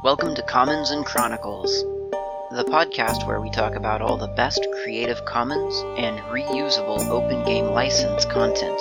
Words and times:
Welcome 0.00 0.36
to 0.36 0.42
Commons 0.42 0.90
and 0.90 1.04
Chronicles, 1.04 1.82
the 2.52 2.64
podcast 2.68 3.26
where 3.26 3.40
we 3.40 3.50
talk 3.50 3.74
about 3.74 4.00
all 4.00 4.16
the 4.16 4.28
best 4.28 4.64
Creative 4.84 5.24
Commons 5.24 5.74
and 5.98 6.20
reusable 6.30 7.04
open 7.08 7.44
game 7.44 7.66
license 7.66 8.24
content. 8.24 8.78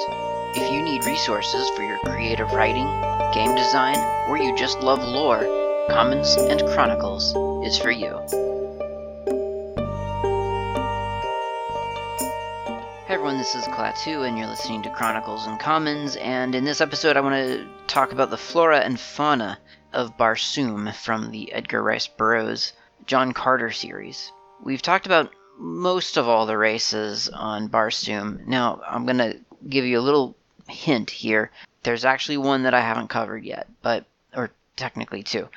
If 0.56 0.72
you 0.72 0.84
need 0.84 1.06
resources 1.06 1.68
for 1.72 1.82
your 1.82 1.98
creative 2.06 2.52
writing, 2.52 2.86
game 3.34 3.56
design, 3.56 3.98
or 4.30 4.38
you 4.38 4.56
just 4.56 4.82
love 4.82 5.04
lore, 5.04 5.42
Commons 5.90 6.36
and 6.36 6.62
Chronicles 6.70 7.34
is 7.66 7.80
for 7.80 7.90
you. 7.90 8.47
Everyone, 13.28 13.44
this 13.44 13.56
is 13.56 13.74
Klaatu, 13.74 14.26
and 14.26 14.38
you're 14.38 14.48
listening 14.48 14.82
to 14.84 14.90
Chronicles 14.90 15.48
and 15.48 15.60
Commons. 15.60 16.16
And 16.16 16.56
in 16.56 16.64
this 16.64 16.80
episode, 16.80 17.18
I 17.18 17.20
want 17.20 17.36
to 17.36 17.68
talk 17.86 18.14
about 18.14 18.30
the 18.30 18.38
flora 18.38 18.80
and 18.80 18.98
fauna 18.98 19.60
of 19.92 20.16
Barsoom 20.16 20.96
from 20.96 21.30
the 21.32 21.52
Edgar 21.52 21.84
Rice 21.84 22.08
Burroughs 22.08 22.72
John 23.06 23.34
Carter 23.34 23.70
series. 23.70 24.32
We've 24.64 24.82
talked 24.82 25.08
about 25.08 25.34
most 25.58 26.16
of 26.16 26.30
all 26.30 26.46
the 26.46 26.58
races 26.58 27.28
on 27.28 27.68
Barsoom. 27.68 28.48
Now, 28.48 28.80
I'm 28.88 29.06
going 29.06 29.18
to 29.18 29.38
give 29.68 29.84
you 29.84 30.00
a 30.00 30.08
little 30.08 30.34
hint 30.70 31.10
here. 31.10 31.52
There's 31.84 32.06
actually 32.06 32.38
one 32.38 32.64
that 32.64 32.74
I 32.74 32.80
haven't 32.80 33.10
covered 33.10 33.44
yet, 33.44 33.68
but, 33.82 34.06
or 34.34 34.52
technically 34.78 35.24
two. 35.24 35.50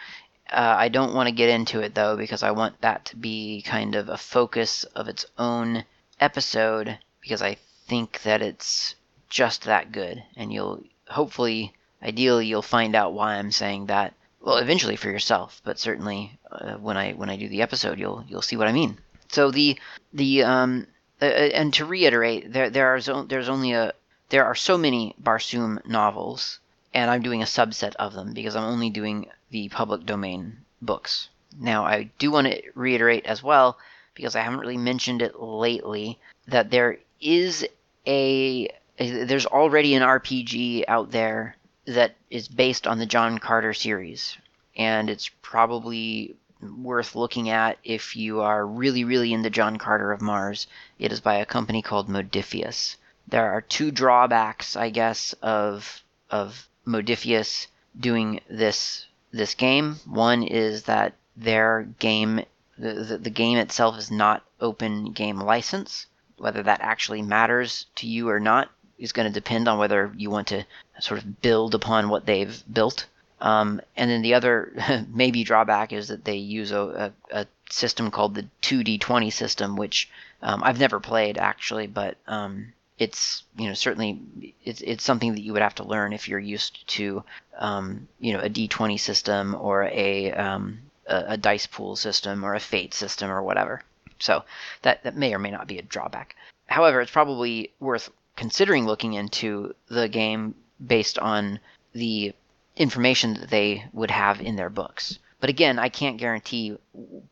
Uh, 0.50 0.74
I 0.76 0.88
don't 0.88 1.14
want 1.14 1.28
to 1.28 1.34
get 1.34 1.50
into 1.50 1.78
it 1.78 1.94
though, 1.94 2.16
because 2.16 2.42
I 2.42 2.50
want 2.50 2.80
that 2.80 3.04
to 3.04 3.16
be 3.16 3.62
kind 3.62 3.94
of 3.94 4.08
a 4.08 4.16
focus 4.16 4.82
of 4.96 5.06
its 5.06 5.24
own 5.38 5.84
episode, 6.18 6.98
because 7.30 7.42
I 7.42 7.58
think 7.86 8.22
that 8.22 8.42
it's 8.42 8.96
just 9.28 9.62
that 9.62 9.92
good. 9.92 10.20
And 10.34 10.52
you'll 10.52 10.82
hopefully, 11.06 11.72
ideally, 12.02 12.46
you'll 12.46 12.60
find 12.60 12.96
out 12.96 13.12
why 13.12 13.34
I'm 13.34 13.52
saying 13.52 13.86
that 13.86 14.14
well, 14.40 14.56
eventually 14.56 14.96
for 14.96 15.10
yourself, 15.10 15.60
but 15.62 15.78
certainly 15.78 16.36
uh, 16.50 16.74
when 16.74 16.96
I 16.96 17.12
when 17.12 17.30
I 17.30 17.36
do 17.36 17.48
the 17.48 17.62
episode, 17.62 18.00
you'll 18.00 18.24
you'll 18.26 18.42
see 18.42 18.56
what 18.56 18.66
I 18.66 18.72
mean. 18.72 18.98
So 19.28 19.52
the 19.52 19.78
the 20.12 20.42
um 20.42 20.88
uh, 21.22 21.26
uh 21.26 21.50
and 21.54 21.72
to 21.74 21.84
reiterate, 21.84 22.52
there 22.52 22.68
there 22.68 22.88
are 22.88 22.98
zo- 22.98 23.22
there's 23.22 23.48
only 23.48 23.74
a 23.74 23.92
there 24.30 24.44
are 24.44 24.56
so 24.56 24.76
many 24.76 25.14
Barsoom 25.22 25.86
novels, 25.86 26.58
and 26.92 27.12
I'm 27.12 27.22
doing 27.22 27.42
a 27.42 27.52
subset 27.58 27.94
of 27.94 28.12
them 28.12 28.32
because 28.32 28.56
I'm 28.56 28.64
only 28.64 28.90
doing 28.90 29.28
the 29.50 29.68
public 29.68 30.04
domain 30.04 30.64
books. 30.82 31.28
Now 31.56 31.84
I 31.84 32.10
do 32.18 32.32
want 32.32 32.48
to 32.48 32.60
reiterate 32.74 33.26
as 33.26 33.40
well 33.40 33.78
because 34.16 34.34
I 34.34 34.40
haven't 34.40 34.60
really 34.60 34.76
mentioned 34.76 35.22
it 35.22 35.38
lately 35.38 36.18
that 36.48 36.72
there 36.72 36.98
is 37.20 37.66
a 38.06 38.68
there's 38.98 39.46
already 39.46 39.94
an 39.94 40.02
RPG 40.02 40.84
out 40.88 41.10
there 41.10 41.56
that 41.86 42.14
is 42.28 42.48
based 42.48 42.86
on 42.86 42.98
the 42.98 43.06
John 43.06 43.38
Carter 43.38 43.72
series, 43.72 44.36
and 44.76 45.08
it's 45.08 45.30
probably 45.42 46.36
worth 46.60 47.16
looking 47.16 47.48
at 47.48 47.78
if 47.82 48.14
you 48.16 48.40
are 48.40 48.66
really, 48.66 49.04
really 49.04 49.32
into 49.32 49.48
John 49.48 49.78
Carter 49.78 50.12
of 50.12 50.20
Mars. 50.20 50.66
It 50.98 51.12
is 51.12 51.20
by 51.20 51.36
a 51.36 51.46
company 51.46 51.80
called 51.80 52.08
Modiphius. 52.08 52.96
There 53.26 53.50
are 53.52 53.62
two 53.62 53.90
drawbacks, 53.90 54.76
I 54.76 54.90
guess, 54.90 55.32
of 55.42 56.02
of 56.30 56.68
Modiphius 56.86 57.66
doing 57.98 58.40
this 58.48 59.06
this 59.32 59.54
game. 59.54 59.96
One 60.04 60.42
is 60.42 60.84
that 60.84 61.14
their 61.36 61.84
game 61.98 62.44
the, 62.78 62.94
the, 62.94 63.18
the 63.18 63.30
game 63.30 63.58
itself 63.58 63.98
is 63.98 64.10
not 64.10 64.44
open 64.60 65.12
game 65.12 65.38
license. 65.38 66.06
Whether 66.40 66.62
that 66.62 66.80
actually 66.80 67.22
matters 67.22 67.86
to 67.96 68.06
you 68.06 68.28
or 68.30 68.40
not 68.40 68.70
is 68.98 69.12
going 69.12 69.26
to 69.26 69.40
depend 69.40 69.68
on 69.68 69.78
whether 69.78 70.12
you 70.16 70.30
want 70.30 70.48
to 70.48 70.64
sort 71.00 71.20
of 71.20 71.40
build 71.40 71.74
upon 71.74 72.08
what 72.08 72.26
they've 72.26 72.62
built. 72.72 73.06
Um, 73.40 73.80
and 73.96 74.10
then 74.10 74.22
the 74.22 74.34
other 74.34 74.72
maybe 75.12 75.44
drawback 75.44 75.92
is 75.92 76.08
that 76.08 76.24
they 76.24 76.36
use 76.36 76.72
a, 76.72 77.12
a, 77.30 77.40
a 77.42 77.46
system 77.70 78.10
called 78.10 78.34
the 78.34 78.46
2D20 78.62 79.32
system, 79.32 79.76
which 79.76 80.10
um, 80.42 80.62
I've 80.64 80.80
never 80.80 81.00
played 81.00 81.38
actually, 81.38 81.86
but 81.86 82.16
um, 82.26 82.72
it's 82.98 83.44
you 83.56 83.66
know 83.66 83.74
certainly 83.74 84.20
it's 84.64 84.82
it's 84.82 85.04
something 85.04 85.34
that 85.34 85.40
you 85.42 85.52
would 85.54 85.62
have 85.62 85.74
to 85.76 85.84
learn 85.84 86.12
if 86.12 86.28
you're 86.28 86.38
used 86.38 86.86
to 86.88 87.24
um, 87.58 88.08
you 88.20 88.32
know 88.34 88.40
a 88.40 88.50
D20 88.50 89.00
system 89.00 89.56
or 89.58 89.84
a, 89.84 90.32
um, 90.32 90.80
a 91.06 91.24
a 91.28 91.36
dice 91.36 91.66
pool 91.66 91.96
system 91.96 92.44
or 92.44 92.54
a 92.54 92.60
fate 92.60 92.94
system 92.94 93.30
or 93.30 93.42
whatever. 93.42 93.82
So 94.20 94.44
that 94.82 95.02
that 95.04 95.16
may 95.16 95.34
or 95.34 95.38
may 95.38 95.50
not 95.50 95.66
be 95.66 95.78
a 95.78 95.82
drawback. 95.82 96.36
However, 96.66 97.00
it's 97.00 97.10
probably 97.10 97.72
worth 97.80 98.10
considering 98.36 98.86
looking 98.86 99.14
into 99.14 99.74
the 99.88 100.08
game 100.08 100.54
based 100.84 101.18
on 101.18 101.60
the 101.92 102.32
information 102.76 103.34
that 103.34 103.50
they 103.50 103.84
would 103.92 104.10
have 104.10 104.40
in 104.40 104.56
their 104.56 104.70
books. 104.70 105.18
But 105.40 105.50
again, 105.50 105.78
I 105.78 105.88
can't 105.88 106.18
guarantee 106.18 106.76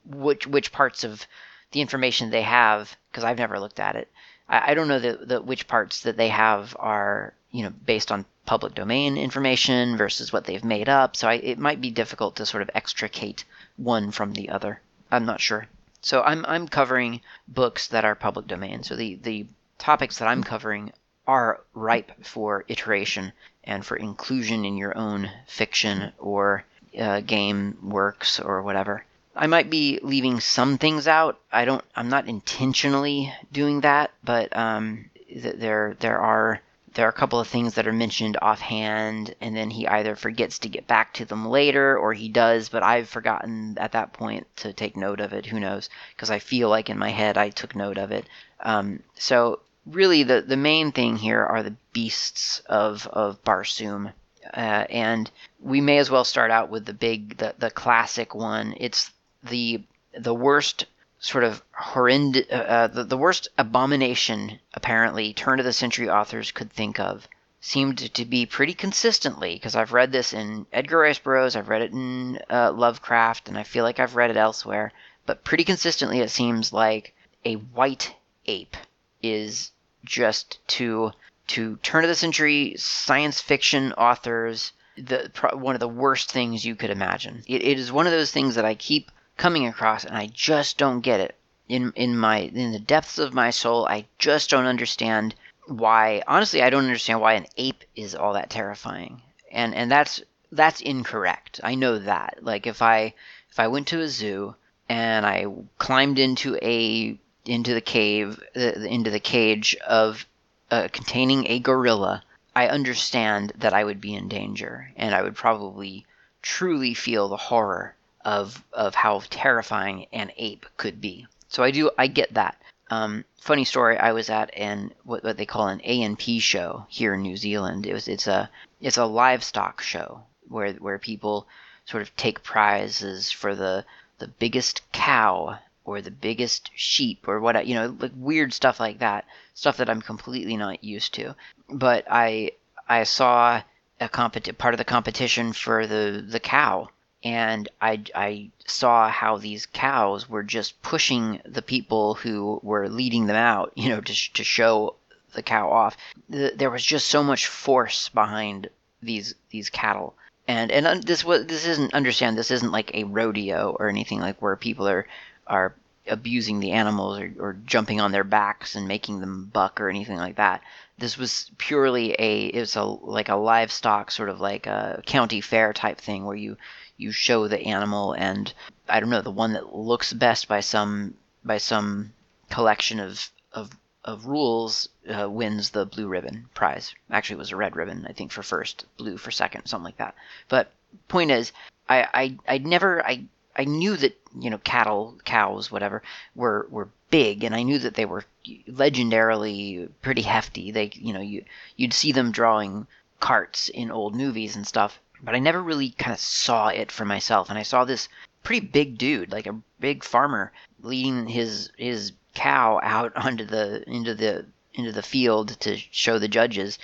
which 0.05 0.47
which 0.47 0.73
parts 0.73 1.05
of 1.05 1.27
the 1.73 1.81
information 1.81 2.31
they 2.31 2.43
have 2.43 2.97
because 3.11 3.25
I've 3.25 3.39
never 3.39 3.61
looked 3.61 3.81
at 3.81 3.97
it. 3.97 4.09
I, 4.49 4.71
I 4.71 4.75
don't 4.75 4.89
know 4.89 4.99
the, 4.99 5.19
the 5.25 5.43
which 5.43 5.69
parts 5.69 6.03
that 6.03 6.17
they 6.17 6.29
have 6.29 6.77
are 6.79 7.35
you 7.51 7.63
know 7.63 7.71
based 7.71 8.11
on 8.11 8.27
public 8.47 8.75
domain 8.75 9.19
information 9.19 9.97
versus 9.97 10.33
what 10.33 10.45
they've 10.45 10.65
made 10.65 10.89
up. 10.89 11.17
So 11.17 11.29
I, 11.29 11.35
it 11.35 11.59
might 11.59 11.81
be 11.81 11.91
difficult 11.91 12.37
to 12.37 12.47
sort 12.47 12.63
of 12.63 12.71
extricate 12.75 13.45
one 13.77 14.11
from 14.11 14.33
the 14.33 14.49
other. 14.49 14.81
I'm 15.11 15.27
not 15.27 15.41
sure. 15.41 15.69
So 16.01 16.23
I'm 16.23 16.45
I'm 16.47 16.69
covering 16.69 17.21
books 17.49 17.89
that 17.89 18.05
are 18.05 18.15
public 18.15 18.47
domain. 18.47 18.83
So 18.83 18.97
the 18.97 19.17
the 19.17 19.47
topics 19.79 20.19
that 20.19 20.29
I'm 20.29 20.45
covering 20.45 20.93
are 21.27 21.61
ripe 21.75 22.25
for 22.25 22.65
iteration 22.69 23.33
and 23.65 23.85
for 23.85 23.97
inclusion 23.97 24.65
in 24.65 24.77
your 24.77 24.97
own 24.97 25.31
fiction 25.47 26.13
or 26.19 26.65
uh, 26.99 27.21
game 27.21 27.77
works 27.83 28.41
or 28.41 28.63
whatever. 28.63 29.05
I 29.37 29.47
might 29.47 29.71
be 29.71 30.01
leaving 30.03 30.41
some 30.41 30.79
things 30.79 31.07
out. 31.07 31.39
I 31.53 31.65
don't. 31.65 31.85
I'm 31.95 32.09
not 32.09 32.27
intentionally 32.27 33.33
doing 33.53 33.83
that, 33.83 34.11
but 34.25 34.57
um, 34.57 35.11
th- 35.29 35.57
there 35.57 35.97
there 36.01 36.19
are 36.19 36.61
there 36.95 37.07
are 37.07 37.11
a 37.11 37.13
couple 37.13 37.41
of 37.41 37.49
things 37.49 37.75
that 37.75 37.87
are 37.87 37.93
mentioned 37.93 38.37
offhand, 38.41 39.35
and 39.41 39.57
then 39.57 39.71
he 39.71 39.87
either 39.87 40.17
forgets 40.17 40.59
to 40.61 40.69
get 40.69 40.87
back 40.87 41.15
to 41.15 41.25
them 41.25 41.49
later, 41.49 41.97
or 41.97 42.13
he 42.13 42.29
does, 42.29 42.69
but 42.69 42.83
I've 42.83 43.09
forgotten 43.09 43.77
at 43.79 43.93
that 43.93 44.13
point 44.13 44.47
to 44.57 44.73
take 44.73 44.97
note 44.97 45.21
of 45.21 45.33
it. 45.33 45.47
Who 45.47 45.61
knows? 45.61 45.91
Because 46.15 46.31
I 46.31 46.39
feel 46.39 46.69
like 46.69 46.91
in 46.91 46.99
my 46.99 47.11
head 47.11 47.37
I 47.37 47.51
took 47.51 47.75
note 47.75 47.99
of 47.99 48.11
it. 48.11 48.27
Um, 48.61 49.03
so 49.15 49.61
really 49.87 50.23
the, 50.23 50.43
the 50.43 50.57
main 50.57 50.93
thing 50.93 51.17
here 51.17 51.45
are 51.45 51.63
the 51.63 51.77
beasts 51.93 52.61
of, 52.67 53.07
of 53.07 53.43
Barsoom. 53.45 54.13
Uh, 54.55 54.85
and 54.89 55.31
we 55.61 55.81
may 55.81 55.99
as 55.99 56.11
well 56.11 56.25
start 56.25 56.51
out 56.51 56.71
with 56.71 56.87
the 56.87 56.95
big, 56.95 57.37
the, 57.37 57.55
the 57.59 57.71
classic 57.71 58.35
one. 58.35 58.75
It's 58.79 59.11
the 59.43 59.83
the 60.17 60.35
worst 60.35 60.87
sort 61.21 61.45
of 61.45 61.63
horrendous, 61.73 62.47
uh, 62.51 62.55
uh, 62.55 62.87
the, 62.87 63.05
the 63.05 63.17
worst 63.17 63.49
abomination 63.59 64.59
apparently 64.75 65.33
turn 65.33 65.59
of 65.59 65.65
the 65.65 65.73
century 65.73 66.09
authors 66.09 66.53
could 66.53 66.73
think 66.73 67.01
of. 67.01 67.29
Seemed 67.61 68.15
to 68.15 68.25
be 68.25 68.47
pretty 68.47 68.73
consistently 68.73 69.55
because 69.55 69.75
I've 69.75 69.93
read 69.93 70.13
this 70.13 70.33
in 70.33 70.67
Edgar 70.73 70.99
Rice 70.99 71.19
Burroughs, 71.19 71.57
I've 71.57 71.69
read 71.69 71.83
it 71.83 71.93
in 71.93 72.39
uh, 72.49 72.71
Lovecraft, 72.71 73.49
and 73.49 73.59
I 73.59 73.65
feel 73.65 73.83
like 73.83 73.99
I've 73.99 74.15
read 74.15 74.31
it 74.31 74.37
elsewhere. 74.37 74.93
But 75.27 75.43
pretty 75.43 75.65
consistently, 75.65 76.21
it 76.21 76.31
seems 76.31 76.73
like 76.73 77.15
a 77.45 77.55
white 77.55 78.15
ape 78.47 78.77
is 79.23 79.73
just 80.05 80.59
to 80.69 81.13
to 81.49 81.77
turn 81.83 82.05
of 82.05 82.09
the 82.09 82.15
century 82.15 82.75
science 82.79 83.41
fiction 83.41 83.93
authors 83.95 84.73
the 84.97 85.31
one 85.55 85.75
of 85.75 85.81
the 85.81 85.89
worst 85.89 86.31
things 86.31 86.65
you 86.65 86.77
could 86.77 86.91
imagine. 86.91 87.43
It, 87.47 87.63
it 87.63 87.79
is 87.79 87.91
one 87.91 88.07
of 88.07 88.13
those 88.13 88.31
things 88.31 88.55
that 88.55 88.65
I 88.65 88.75
keep 88.75 89.11
coming 89.39 89.67
across 89.67 90.05
and 90.05 90.17
I 90.17 90.27
just 90.27 90.77
don't 90.77 91.01
get 91.01 91.21
it 91.21 91.35
in 91.69 91.93
in 91.95 92.19
my 92.19 92.39
in 92.41 92.73
the 92.73 92.79
depths 92.79 93.19
of 93.19 93.33
my 93.33 93.51
soul. 93.51 93.87
I 93.87 94.07
just 94.19 94.51
don't 94.51 94.67
understand 94.67 95.35
why. 95.67 96.23
Honestly, 96.27 96.63
I 96.63 96.71
don't 96.71 96.85
understand 96.85 97.21
why 97.21 97.35
an 97.35 97.47
ape 97.57 97.85
is 97.95 98.15
all 98.15 98.33
that 98.35 98.51
terrifying. 98.51 99.23
And 99.51 99.75
and 99.75 99.91
that's 99.91 100.23
that's 100.51 100.81
incorrect. 100.81 101.61
I 101.63 101.75
know 101.75 101.99
that. 101.99 102.39
Like 102.43 102.67
if 102.67 102.83
I 102.83 103.15
if 103.51 103.61
I 103.61 103.69
went 103.69 103.87
to 103.89 104.01
a 104.01 104.09
zoo 104.09 104.57
and 104.89 105.25
I 105.25 105.47
climbed 105.79 106.19
into 106.19 106.59
a 106.63 107.19
into 107.45 107.75
the 107.75 107.81
cave, 107.81 108.43
uh, 108.57 108.61
into 108.61 109.11
the 109.11 109.21
cage 109.21 109.77
of 109.87 110.27
uh, 110.71 110.89
containing 110.93 111.47
a 111.47 111.61
gorilla, 111.61 112.25
I 112.57 112.69
understand 112.69 113.53
that 113.57 113.73
I 113.73 113.85
would 113.85 114.01
be 114.01 114.15
in 114.15 114.29
danger, 114.29 114.91
and 114.97 115.15
I 115.15 115.23
would 115.23 115.37
probably 115.37 116.07
truly 116.43 116.93
feel 116.95 117.29
the 117.29 117.37
horror 117.37 117.95
of 118.29 118.63
of 118.75 118.95
how 118.95 119.23
terrifying 119.31 120.07
an 120.13 120.31
ape 120.37 120.67
could 120.77 121.01
be. 121.01 121.27
So 121.49 121.63
I 121.63 121.71
do, 121.71 121.91
I 121.97 122.09
get 122.09 122.35
that. 122.35 122.61
Um, 122.91 123.25
funny 123.41 123.65
story. 123.65 123.97
I 123.97 124.13
was 124.13 124.29
at 124.29 124.51
an 124.55 124.93
what, 125.05 125.25
what 125.25 125.39
they 125.39 125.47
call 125.47 125.69
an 125.69 125.81
A&P 125.83 126.39
show 126.39 126.85
here 126.91 127.15
in 127.15 127.23
New 127.23 127.39
Zealand. 127.39 127.87
It 127.87 127.95
was 127.95 128.07
it's 128.07 128.27
a 128.27 128.51
it's 128.83 128.99
a 128.99 129.07
livestock 129.07 129.81
show 129.81 130.25
where 130.47 130.75
where 130.75 130.99
people 130.99 131.47
sort 131.87 132.03
of 132.03 132.15
take 132.17 132.43
prizes 132.43 133.31
for 133.31 133.55
the 133.55 133.87
the 134.19 134.29
biggest 134.29 134.83
cow 134.93 135.59
or 135.87 136.03
the 136.03 136.11
biggest 136.11 136.71
sheep 136.75 137.27
or 137.29 137.41
what 137.41 137.67
you 137.67 137.75
know 137.75 137.97
like 137.99 138.13
weird 138.15 138.53
stuff 138.53 138.79
like 138.79 138.99
that 138.99 139.25
stuff 139.55 139.79
that 139.79 139.89
i'm 139.89 140.03
completely 140.03 140.57
not 140.57 140.85
used 140.85 141.15
to 141.15 141.35
but 141.71 142.05
i 142.11 142.51
i 142.89 143.05
saw 143.05 143.63
a 144.01 144.09
competi- 144.09 144.59
part 144.59 144.75
of 144.75 144.79
the 144.79 144.85
competition 144.85 145.53
for 145.53 145.87
the 145.87 146.23
the 146.29 146.41
cow 146.41 146.89
and 147.25 147.69
I, 147.81 148.05
I 148.15 148.51
saw 148.67 149.09
how 149.09 149.39
these 149.39 149.67
cows 149.67 150.29
were 150.29 150.45
just 150.45 150.81
pushing 150.83 151.41
the 151.45 151.63
people 151.63 152.15
who 152.15 152.61
were 152.63 152.89
leading 152.89 153.27
them 153.27 153.37
out, 153.37 153.73
you 153.75 153.89
know, 153.89 154.01
to, 154.01 154.33
to 154.35 154.45
show 154.45 154.95
the 155.35 155.43
cow 155.43 155.71
off. 155.71 155.97
There 156.29 156.71
was 156.71 156.85
just 156.85 157.09
so 157.09 157.23
much 157.23 157.47
force 157.47 158.09
behind 158.09 158.69
these 159.03 159.35
these 159.51 159.71
cattle, 159.71 160.15
and 160.47 160.71
and 160.71 161.03
this 161.05 161.25
was 161.25 161.47
this 161.47 161.67
isn't 161.67 161.95
understand 161.95 162.37
this 162.37 162.51
isn't 162.51 162.73
like 162.73 162.95
a 162.95 163.05
rodeo 163.05 163.77
or 163.79 163.89
anything 163.89 164.21
like 164.21 164.41
where 164.41 164.57
people 164.57 164.89
are 164.89 165.07
are 165.47 165.75
abusing 166.09 166.61
the 166.61 166.73
animals 166.73 167.19
or, 167.19 167.33
or 167.39 167.57
jumping 167.67 168.01
on 168.01 168.13
their 168.13 168.25
backs 168.25 168.75
and 168.75 168.89
making 168.89 169.21
them 169.21 169.51
buck 169.53 169.81
or 169.81 169.89
anything 169.91 170.17
like 170.17 170.37
that. 170.37 170.63
This 170.97 171.19
was 171.19 171.51
purely 171.59 172.17
a 172.19 172.47
it 172.47 172.61
was 172.61 172.77
a 172.77 172.83
like 172.83 173.29
a 173.29 173.37
livestock 173.37 174.11
sort 174.11 174.29
of 174.29 174.41
like 174.41 174.67
a 174.67 175.03
county 175.07 175.41
fair 175.41 175.73
type 175.73 175.99
thing 175.99 176.25
where 176.25 176.37
you 176.37 176.57
you 176.99 177.13
show 177.13 177.49
the 177.49 177.61
animal 177.61 178.13
and 178.13 178.53
I 178.89 179.01
don't 179.01 179.11
know 179.11 179.23
the 179.23 179.31
one 179.31 179.55
that 179.55 179.75
looks 179.75 180.13
best 180.13 180.49
by 180.49 180.61
some 180.61 181.15
by 181.45 181.59
some 181.59 182.13
collection 182.51 183.01
of 183.01 183.31
of 183.53 183.71
of 184.05 184.27
rules 184.27 184.89
uh, 185.09 185.29
wins 185.29 185.71
the 185.71 185.85
blue 185.85 186.09
ribbon 186.09 186.49
prize. 186.55 186.95
Actually, 187.11 187.35
it 187.35 187.39
was 187.39 187.53
a 187.53 187.57
red 187.57 187.77
ribbon, 187.77 188.07
I 188.09 188.13
think, 188.13 188.33
for 188.33 188.43
first, 188.43 188.87
blue 188.97 189.17
for 189.19 189.31
second, 189.31 189.67
something 189.67 189.85
like 189.85 189.99
that. 189.99 190.15
But 190.49 190.73
point 191.09 191.31
is, 191.31 191.53
I 191.89 192.09
I 192.15 192.55
I 192.55 192.59
never 192.59 193.05
I 193.07 193.25
I 193.55 193.65
knew 193.65 193.97
that 193.97 194.19
you 194.39 194.51
know 194.51 194.59
cattle, 194.59 195.19
cows, 195.25 195.71
whatever, 195.71 196.03
were 196.35 196.67
were 196.71 196.89
big, 197.11 197.45
and 197.45 197.55
I 197.55 197.63
knew 197.63 197.79
that 197.79 197.95
they 197.95 198.05
were 198.07 198.25
legendarily 198.69 199.91
pretty 200.01 200.23
hefty. 200.23 200.71
They 200.71 200.91
you 200.95 201.13
know 201.13 201.21
you 201.21 201.45
you'd 201.77 201.93
see 201.93 202.13
them 202.13 202.33
drawing 202.33 202.87
carts 203.21 203.69
in 203.69 203.91
old 203.91 204.15
movies 204.15 204.57
and 204.57 204.67
stuff, 204.67 205.01
but 205.23 205.35
I 205.35 205.39
never 205.39 205.63
really 205.63 205.91
kind 205.91 206.13
of 206.13 206.21
saw 206.21 206.69
it 206.69 206.93
for 206.93 207.05
myself. 207.05 207.51
And 207.51 207.59
I 207.59 207.63
saw 207.63 207.85
this 207.85 208.09
pretty 208.43 208.67
big 208.67 208.99
dude, 208.99 209.33
like 209.33 209.47
a 209.47 209.61
big 209.81 210.05
farmer, 210.05 210.53
leading 210.83 211.29
his 211.29 211.71
his 211.77 212.13
cow 212.35 212.81
out 212.83 213.13
onto 213.17 213.45
the 213.45 213.83
into 213.89 214.15
the 214.15 214.47
into 214.75 214.93
the 214.93 215.03
field 215.03 215.59
to 215.61 215.77
show 215.77 216.19
the 216.19 216.29
judges, 216.29 216.79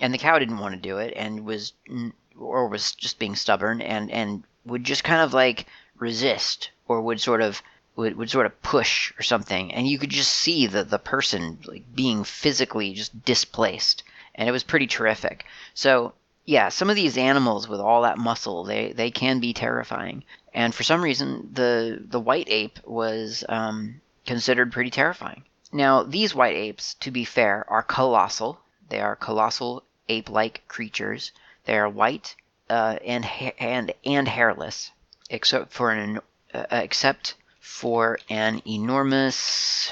and 0.00 0.12
the 0.12 0.18
cow 0.18 0.38
didn't 0.38 0.58
want 0.58 0.74
to 0.74 0.80
do 0.80 0.98
it 0.98 1.12
and 1.16 1.44
was 1.44 1.72
or 2.38 2.68
was 2.68 2.92
just 2.94 3.18
being 3.18 3.34
stubborn 3.34 3.80
and 3.80 4.10
and 4.10 4.44
would 4.64 4.84
just 4.84 5.04
kind 5.04 5.22
of 5.22 5.32
like 5.32 5.66
resist 5.98 6.70
or 6.88 7.00
would 7.00 7.20
sort 7.20 7.40
of 7.40 7.62
would, 7.96 8.16
would 8.16 8.30
sort 8.30 8.46
of 8.46 8.62
push 8.62 9.12
or 9.18 9.22
something 9.22 9.72
and 9.72 9.88
you 9.88 9.98
could 9.98 10.10
just 10.10 10.32
see 10.32 10.66
the 10.66 10.84
the 10.84 10.98
person 10.98 11.58
like 11.64 11.82
being 11.94 12.24
physically 12.24 12.92
just 12.92 13.24
displaced 13.24 14.02
and 14.34 14.48
it 14.48 14.52
was 14.52 14.62
pretty 14.62 14.86
terrific 14.86 15.46
so 15.72 16.12
yeah 16.46 16.70
some 16.70 16.88
of 16.88 16.96
these 16.96 17.18
animals 17.18 17.68
with 17.68 17.80
all 17.80 18.02
that 18.02 18.16
muscle 18.16 18.64
they 18.64 18.92
they 18.92 19.10
can 19.10 19.40
be 19.40 19.52
terrifying 19.52 20.24
and 20.56 20.74
for 20.74 20.82
some 20.82 21.02
reason 21.02 21.50
the 21.52 22.02
the 22.02 22.18
white 22.18 22.48
ape 22.48 22.78
was 22.86 23.44
um, 23.50 24.00
considered 24.24 24.72
pretty 24.72 24.90
terrifying. 24.90 25.44
Now, 25.70 26.02
these 26.02 26.34
white 26.34 26.56
apes, 26.56 26.94
to 26.94 27.10
be 27.10 27.26
fair, 27.26 27.66
are 27.68 27.82
colossal. 27.82 28.58
They 28.88 29.00
are 29.00 29.14
colossal 29.14 29.82
ape-like 30.08 30.66
creatures. 30.66 31.32
They 31.66 31.76
are 31.76 31.88
white 31.88 32.34
uh, 32.70 32.98
and 33.04 33.24
ha- 33.24 33.54
and 33.58 33.92
and 34.02 34.26
hairless, 34.26 34.92
except 35.28 35.72
for 35.72 35.90
an 35.90 36.20
uh, 36.54 36.64
except 36.70 37.34
for 37.60 38.18
an 38.30 38.62
enormous 38.66 39.90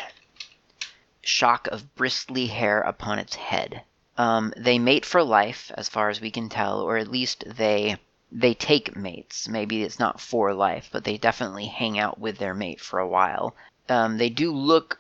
shock 1.21 1.67
of 1.67 1.95
bristly 1.95 2.47
hair 2.47 2.81
upon 2.81 3.19
its 3.19 3.35
head. 3.35 3.83
Um, 4.17 4.53
they 4.57 4.79
mate 4.79 5.05
for 5.05 5.23
life, 5.23 5.73
as 5.77 5.89
far 5.89 6.09
as 6.09 6.21
we 6.21 6.31
can 6.31 6.49
tell, 6.49 6.81
or 6.81 6.97
at 6.97 7.11
least 7.11 7.45
they 7.47 7.97
they 8.31 8.55
take 8.55 8.97
mates. 8.97 9.49
Maybe 9.49 9.83
it's 9.83 9.99
not 9.99 10.21
for 10.21 10.55
life, 10.55 10.89
but 10.93 11.05
they 11.05 11.19
definitely 11.19 11.67
hang 11.67 11.99
out 11.99 12.19
with 12.19 12.39
their 12.39 12.55
mate 12.55 12.81
for 12.81 12.99
a 12.99 13.09
while 13.09 13.55
um, 13.89 14.17
they 14.17 14.31
do 14.31 14.53
look 14.53 14.99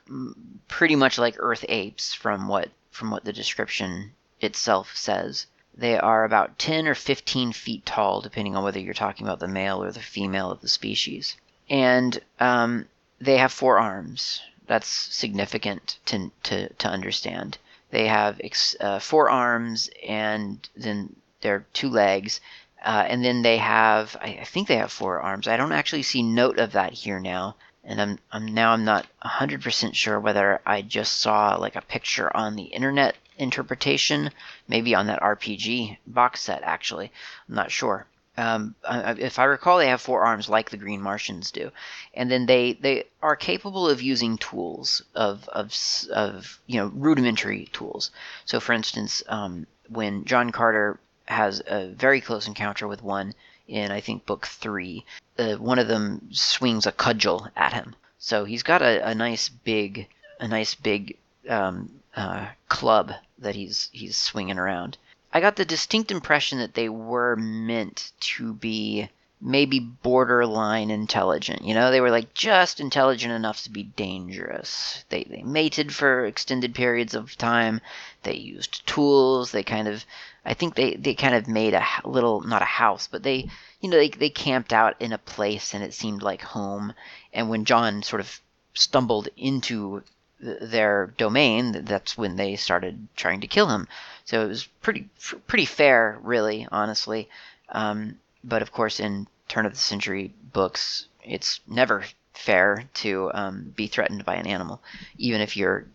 pretty 0.69 0.97
much 0.97 1.19
like 1.19 1.37
Earth 1.39 1.65
apes 1.69 2.13
from 2.13 2.49
what 2.49 2.69
from 2.91 3.11
what 3.11 3.25
the 3.25 3.33
description 3.33 4.13
itself 4.41 4.95
says. 4.95 5.47
They 5.77 5.99
are 5.99 6.25
about 6.25 6.59
10 6.59 6.87
or 6.87 6.95
15 6.95 7.53
feet 7.53 7.85
tall, 7.85 8.21
depending 8.21 8.55
on 8.55 8.63
whether 8.63 8.79
you're 8.79 8.95
talking 8.95 9.27
about 9.27 9.41
the 9.41 9.49
male 9.49 9.83
or 9.83 9.91
the 9.91 10.01
female 10.01 10.53
of 10.53 10.61
the 10.61 10.69
species. 10.69 11.37
And 11.69 12.21
um, 12.39 12.87
they 13.21 13.39
have 13.39 13.53
four 13.53 13.79
arms. 13.79 14.41
That's 14.69 14.87
significant 14.87 15.99
to, 16.07 16.31
to, 16.45 16.69
to 16.69 16.89
understand. 16.89 17.59
They 17.94 18.08
have 18.08 18.41
ex- 18.43 18.76
uh, 18.81 18.99
four 18.99 19.31
arms 19.31 19.88
and 20.06 20.69
then 20.75 21.14
their 21.43 21.64
two 21.73 21.88
legs. 21.88 22.41
Uh, 22.85 23.05
and 23.08 23.25
then 23.25 23.43
they 23.43 23.58
have, 23.58 24.17
I, 24.20 24.38
I 24.41 24.44
think 24.44 24.67
they 24.67 24.76
have 24.76 24.93
four 24.93 25.20
arms. 25.20 25.46
I 25.46 25.56
don't 25.56 25.73
actually 25.73 26.02
see 26.02 26.23
note 26.23 26.58
of 26.58 26.73
that 26.73 26.93
here 26.93 27.20
now 27.20 27.55
and 27.87 28.00
I'm, 28.00 28.19
I'm 28.32 28.46
now 28.46 28.73
I'm 28.73 28.85
not 28.85 29.06
100% 29.23 29.94
sure 29.94 30.19
whether 30.19 30.61
I 30.64 30.82
just 30.82 31.20
saw 31.20 31.56
like 31.56 31.76
a 31.76 31.82
picture 31.82 32.35
on 32.35 32.56
the 32.56 32.62
internet 32.62 33.17
interpretation, 33.37 34.31
maybe 34.67 34.94
on 34.94 35.06
that 35.06 35.20
RPG 35.20 35.99
box 36.06 36.41
set 36.41 36.62
actually. 36.62 37.12
I'm 37.49 37.55
not 37.55 37.70
sure. 37.70 38.06
Um, 38.37 38.75
if 38.85 39.39
I 39.39 39.45
recall, 39.45 39.79
they 39.79 39.89
have 39.89 40.01
four 40.01 40.23
arms 40.23 40.49
like 40.49 40.71
the 40.71 40.77
Green 40.77 41.01
Martians 41.01 41.53
do, 41.53 41.71
and 42.15 42.31
then 42.31 42.47
they 42.47 42.73
they 42.73 43.05
are 43.23 43.37
capable 43.37 43.89
of 43.89 44.03
using 44.03 44.39
tools 44.39 45.03
of 45.15 45.49
of 45.49 45.73
of 46.13 46.59
you 46.67 46.81
know 46.81 46.87
rudimentary 46.95 47.69
tools. 47.73 48.11
So, 48.45 48.59
for 48.59 48.73
instance, 48.73 49.23
um, 49.29 49.67
when 49.89 50.25
John 50.25 50.51
Carter 50.51 50.99
has 51.27 51.63
a 51.67 51.89
very 51.89 52.21
close 52.21 52.49
encounter 52.49 52.89
with 52.89 53.03
one 53.03 53.35
in 53.69 53.91
I 53.93 54.01
think 54.01 54.27
book 54.27 54.47
three, 54.47 55.05
uh, 55.39 55.55
one 55.55 55.79
of 55.79 55.89
them 55.89 56.29
swings 56.33 56.87
a 56.87 56.93
cudgel 56.93 57.49
at 57.57 57.73
him. 57.73 57.95
So 58.19 58.45
he's 58.45 58.63
got 58.63 58.83
a, 58.83 59.09
a 59.09 59.15
nice 59.15 59.49
big, 59.49 60.09
a 60.41 60.49
nice 60.49 60.75
big 60.75 61.17
um, 61.49 62.01
uh, 62.17 62.47
club 62.69 63.13
that 63.39 63.55
he's 63.55 63.91
he's 63.93 64.17
swinging 64.17 64.59
around. 64.59 64.99
I 65.35 65.41
got 65.41 65.57
the 65.57 65.65
distinct 65.65 66.13
impression 66.13 66.61
that 66.61 66.75
they 66.75 66.89
were 66.89 67.35
meant 67.35 68.13
to 68.21 68.55
be 68.55 69.09
maybe 69.41 69.81
borderline 69.81 70.93
intelligent. 70.93 71.65
You 71.65 71.75
know, 71.75 71.91
they 71.91 72.01
were 72.01 72.13
like 72.13 72.33
just 72.35 72.79
intelligent 72.79 73.33
enough 73.33 73.65
to 73.65 73.71
be 73.71 73.83
dangerous. 73.83 75.05
They 75.09 75.25
they 75.25 75.43
mated 75.43 75.93
for 75.93 76.25
extended 76.25 76.73
periods 76.73 77.15
of 77.15 77.37
time. 77.37 77.81
They 78.23 78.37
used 78.37 78.87
tools. 78.87 79.51
They 79.51 79.65
kind 79.65 79.89
of 79.89 80.07
I 80.45 80.55
think 80.55 80.77
they 80.77 80.95
they 80.95 81.15
kind 81.15 81.35
of 81.35 81.49
made 81.49 81.75
a 81.75 81.85
little 82.05 82.41
not 82.43 82.63
a 82.63 82.77
house, 82.83 83.09
but 83.09 83.25
they 83.25 83.49
you 83.81 83.91
know, 83.91 83.99
they, 83.99 84.09
they 84.11 84.31
camped 84.31 84.73
out 84.73 84.95
in 85.01 85.13
a 85.13 85.19
place 85.19 85.75
and 85.75 85.83
it 85.83 85.93
seemed 85.93 86.23
like 86.23 86.43
home. 86.43 86.95
And 87.32 87.51
when 87.51 87.65
John 87.65 88.03
sort 88.05 88.20
of 88.20 88.41
stumbled 88.73 89.29
into 89.37 90.05
their 90.44 91.13
domain, 91.17 91.84
that's 91.84 92.19
when 92.19 92.36
they 92.36 92.56
started 92.56 93.08
trying 93.17 93.41
to 93.41 93.46
kill 93.46 93.69
him. 93.69 93.89
So 94.24 94.43
it 94.43 94.48
was 94.48 94.67
pretty 94.82 95.08
pretty 95.46 95.67
fair, 95.67 96.19
really, 96.22 96.67
honestly. 96.70 97.29
Um, 97.70 98.19
but 98.43 98.63
of 98.63 98.72
course, 98.72 99.01
in 99.01 99.27
turn 99.48 99.67
of 99.67 99.72
the 99.72 99.79
century 99.79 100.32
books, 100.53 101.06
it's 101.22 101.60
never 101.67 102.05
fair 102.34 102.84
to 102.94 103.31
um, 103.34 103.72
be 103.77 103.86
threatened 103.86 104.24
by 104.24 104.34
an 104.34 104.46
animal, 104.46 104.82
even 105.19 105.41
if 105.41 105.56
you're 105.56 105.86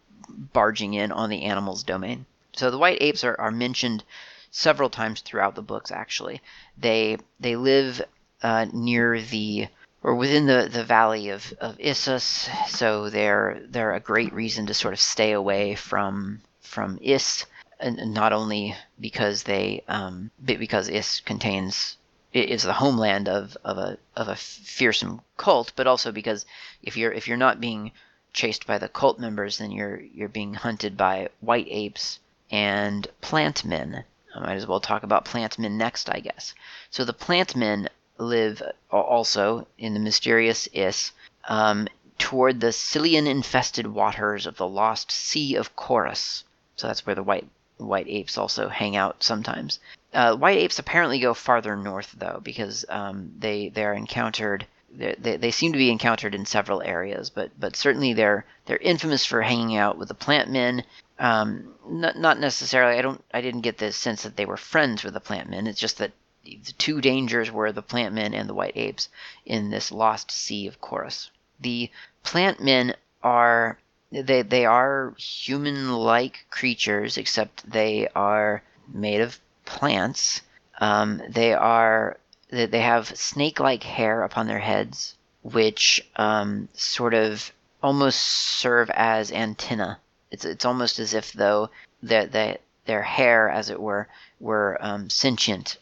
barging 0.53 0.93
in 0.93 1.11
on 1.11 1.29
the 1.29 1.43
animal's 1.43 1.83
domain. 1.83 2.25
So 2.53 2.71
the 2.71 2.77
white 2.77 3.01
apes 3.01 3.23
are, 3.23 3.39
are 3.39 3.51
mentioned 3.51 4.03
several 4.51 4.89
times 4.89 5.21
throughout 5.21 5.55
the 5.55 5.61
books. 5.61 5.91
Actually, 5.91 6.41
they 6.77 7.17
they 7.39 7.55
live 7.55 8.01
uh, 8.41 8.65
near 8.71 9.21
the 9.21 9.67
or 10.01 10.15
within 10.15 10.45
the, 10.45 10.69
the 10.71 10.83
valley 10.83 11.29
of, 11.29 11.53
of 11.59 11.79
Issus, 11.79 12.49
so 12.67 13.09
they're 13.09 13.61
they're 13.67 13.93
a 13.93 13.99
great 13.99 14.33
reason 14.33 14.65
to 14.67 14.73
sort 14.73 14.93
of 14.93 14.99
stay 14.99 15.31
away 15.31 15.75
from 15.75 16.41
from 16.61 16.99
Iss, 17.01 17.45
and 17.79 18.13
not 18.13 18.33
only 18.33 18.75
because 18.99 19.43
they 19.43 19.83
um, 19.87 20.31
because 20.43 20.89
Iss 20.89 21.19
contains 21.19 21.97
is 22.31 22.63
the 22.63 22.73
homeland 22.73 23.27
of, 23.27 23.57
of 23.63 23.77
a 23.77 23.97
of 24.15 24.27
a 24.27 24.35
fearsome 24.35 25.21
cult, 25.37 25.73
but 25.75 25.87
also 25.87 26.11
because 26.11 26.45
if 26.83 26.95
you're 26.95 27.11
if 27.11 27.27
you're 27.27 27.37
not 27.37 27.59
being 27.59 27.91
chased 28.33 28.67
by 28.67 28.77
the 28.77 28.87
cult 28.87 29.19
members, 29.19 29.57
then 29.57 29.71
you're 29.71 29.99
you're 29.99 30.29
being 30.29 30.53
hunted 30.53 30.95
by 30.95 31.29
white 31.41 31.67
apes 31.69 32.19
and 32.51 33.07
plant 33.21 33.63
men, 33.63 34.03
I 34.33 34.39
might 34.39 34.55
as 34.55 34.65
well 34.67 34.79
talk 34.79 35.03
about 35.03 35.25
plant 35.25 35.59
men 35.59 35.77
next, 35.77 36.09
I 36.09 36.19
guess. 36.19 36.53
So 36.89 37.05
the 37.05 37.13
plantmen 37.13 37.89
live 38.19 38.61
also 38.91 39.65
in 39.77 39.93
the 39.93 39.99
mysterious 39.99 40.67
Iss, 40.73 41.11
um, 41.47 41.87
toward 42.17 42.59
the 42.59 42.71
silian 42.71 43.25
infested 43.27 43.87
waters 43.87 44.45
of 44.45 44.57
the 44.57 44.67
lost 44.67 45.11
Sea 45.11 45.55
of 45.55 45.75
Korus. 45.75 46.43
So 46.75 46.87
that's 46.87 47.05
where 47.05 47.15
the 47.15 47.23
white 47.23 47.47
white 47.77 48.07
apes 48.09 48.37
also 48.37 48.67
hang 48.67 48.97
out 48.97 49.23
sometimes. 49.23 49.79
Uh, 50.13 50.35
white 50.35 50.57
apes 50.57 50.79
apparently 50.79 51.19
go 51.19 51.33
farther 51.33 51.75
north 51.75 52.13
though, 52.17 52.41
because 52.43 52.85
um, 52.89 53.33
they 53.39 53.69
they 53.69 53.85
are 53.85 53.93
encountered. 53.93 54.65
They, 54.91 55.37
they 55.37 55.51
seem 55.51 55.71
to 55.71 55.77
be 55.77 55.91
encountered 55.91 56.33
in 56.33 56.45
several 56.45 56.81
areas, 56.81 57.29
but 57.29 57.51
but 57.59 57.75
certainly 57.75 58.13
they're 58.13 58.45
they're 58.65 58.77
infamous 58.77 59.25
for 59.25 59.41
hanging 59.41 59.77
out 59.77 59.97
with 59.97 60.07
the 60.07 60.13
plant 60.13 60.49
men 60.49 60.83
um, 61.19 61.73
not, 61.87 62.17
not 62.17 62.39
necessarily. 62.39 62.97
I 62.97 63.01
don't. 63.01 63.23
I 63.33 63.41
didn't 63.41 63.61
get 63.61 63.77
the 63.77 63.91
sense 63.91 64.23
that 64.23 64.37
they 64.37 64.45
were 64.45 64.57
friends 64.57 65.03
with 65.03 65.13
the 65.13 65.19
plant 65.19 65.49
men. 65.49 65.67
It's 65.67 65.79
just 65.79 65.97
that 65.97 66.11
the 66.43 66.73
two 66.77 67.01
dangers 67.01 67.51
were 67.51 67.71
the 67.71 67.81
plant 67.81 68.13
men 68.15 68.33
and 68.33 68.47
the 68.49 68.53
white 68.53 68.75
apes 68.75 69.09
in 69.45 69.69
this 69.69 69.91
lost 69.91 70.31
sea 70.31 70.67
of 70.67 70.81
Korus. 70.81 71.29
The 71.59 71.91
plant 72.23 72.61
men 72.61 72.95
are 73.21 73.77
they 74.11 74.41
they 74.41 74.65
are 74.65 75.13
human-like 75.17 76.45
creatures, 76.49 77.17
except 77.17 77.69
they 77.69 78.07
are 78.15 78.63
made 78.87 79.21
of 79.21 79.39
plants. 79.65 80.41
Um, 80.79 81.21
they 81.29 81.53
are 81.53 82.17
they 82.49 82.65
they 82.65 82.81
have 82.81 83.17
snake-like 83.17 83.83
hair 83.83 84.23
upon 84.23 84.47
their 84.47 84.59
heads, 84.59 85.15
which 85.43 86.03
um, 86.15 86.69
sort 86.73 87.13
of 87.13 87.51
almost 87.83 88.21
serve 88.21 88.89
as 88.91 89.31
antenna. 89.31 89.99
It's 90.31 90.45
it's 90.45 90.65
almost 90.65 90.99
as 90.99 91.13
if 91.13 91.33
though 91.33 91.69
that 92.03 92.31
that 92.31 92.61
their 92.89 93.03
hair, 93.03 93.47
as 93.49 93.69
it 93.69 93.79
were, 93.79 94.07
were 94.39 94.75
um, 94.81 95.11
sentient 95.11 95.77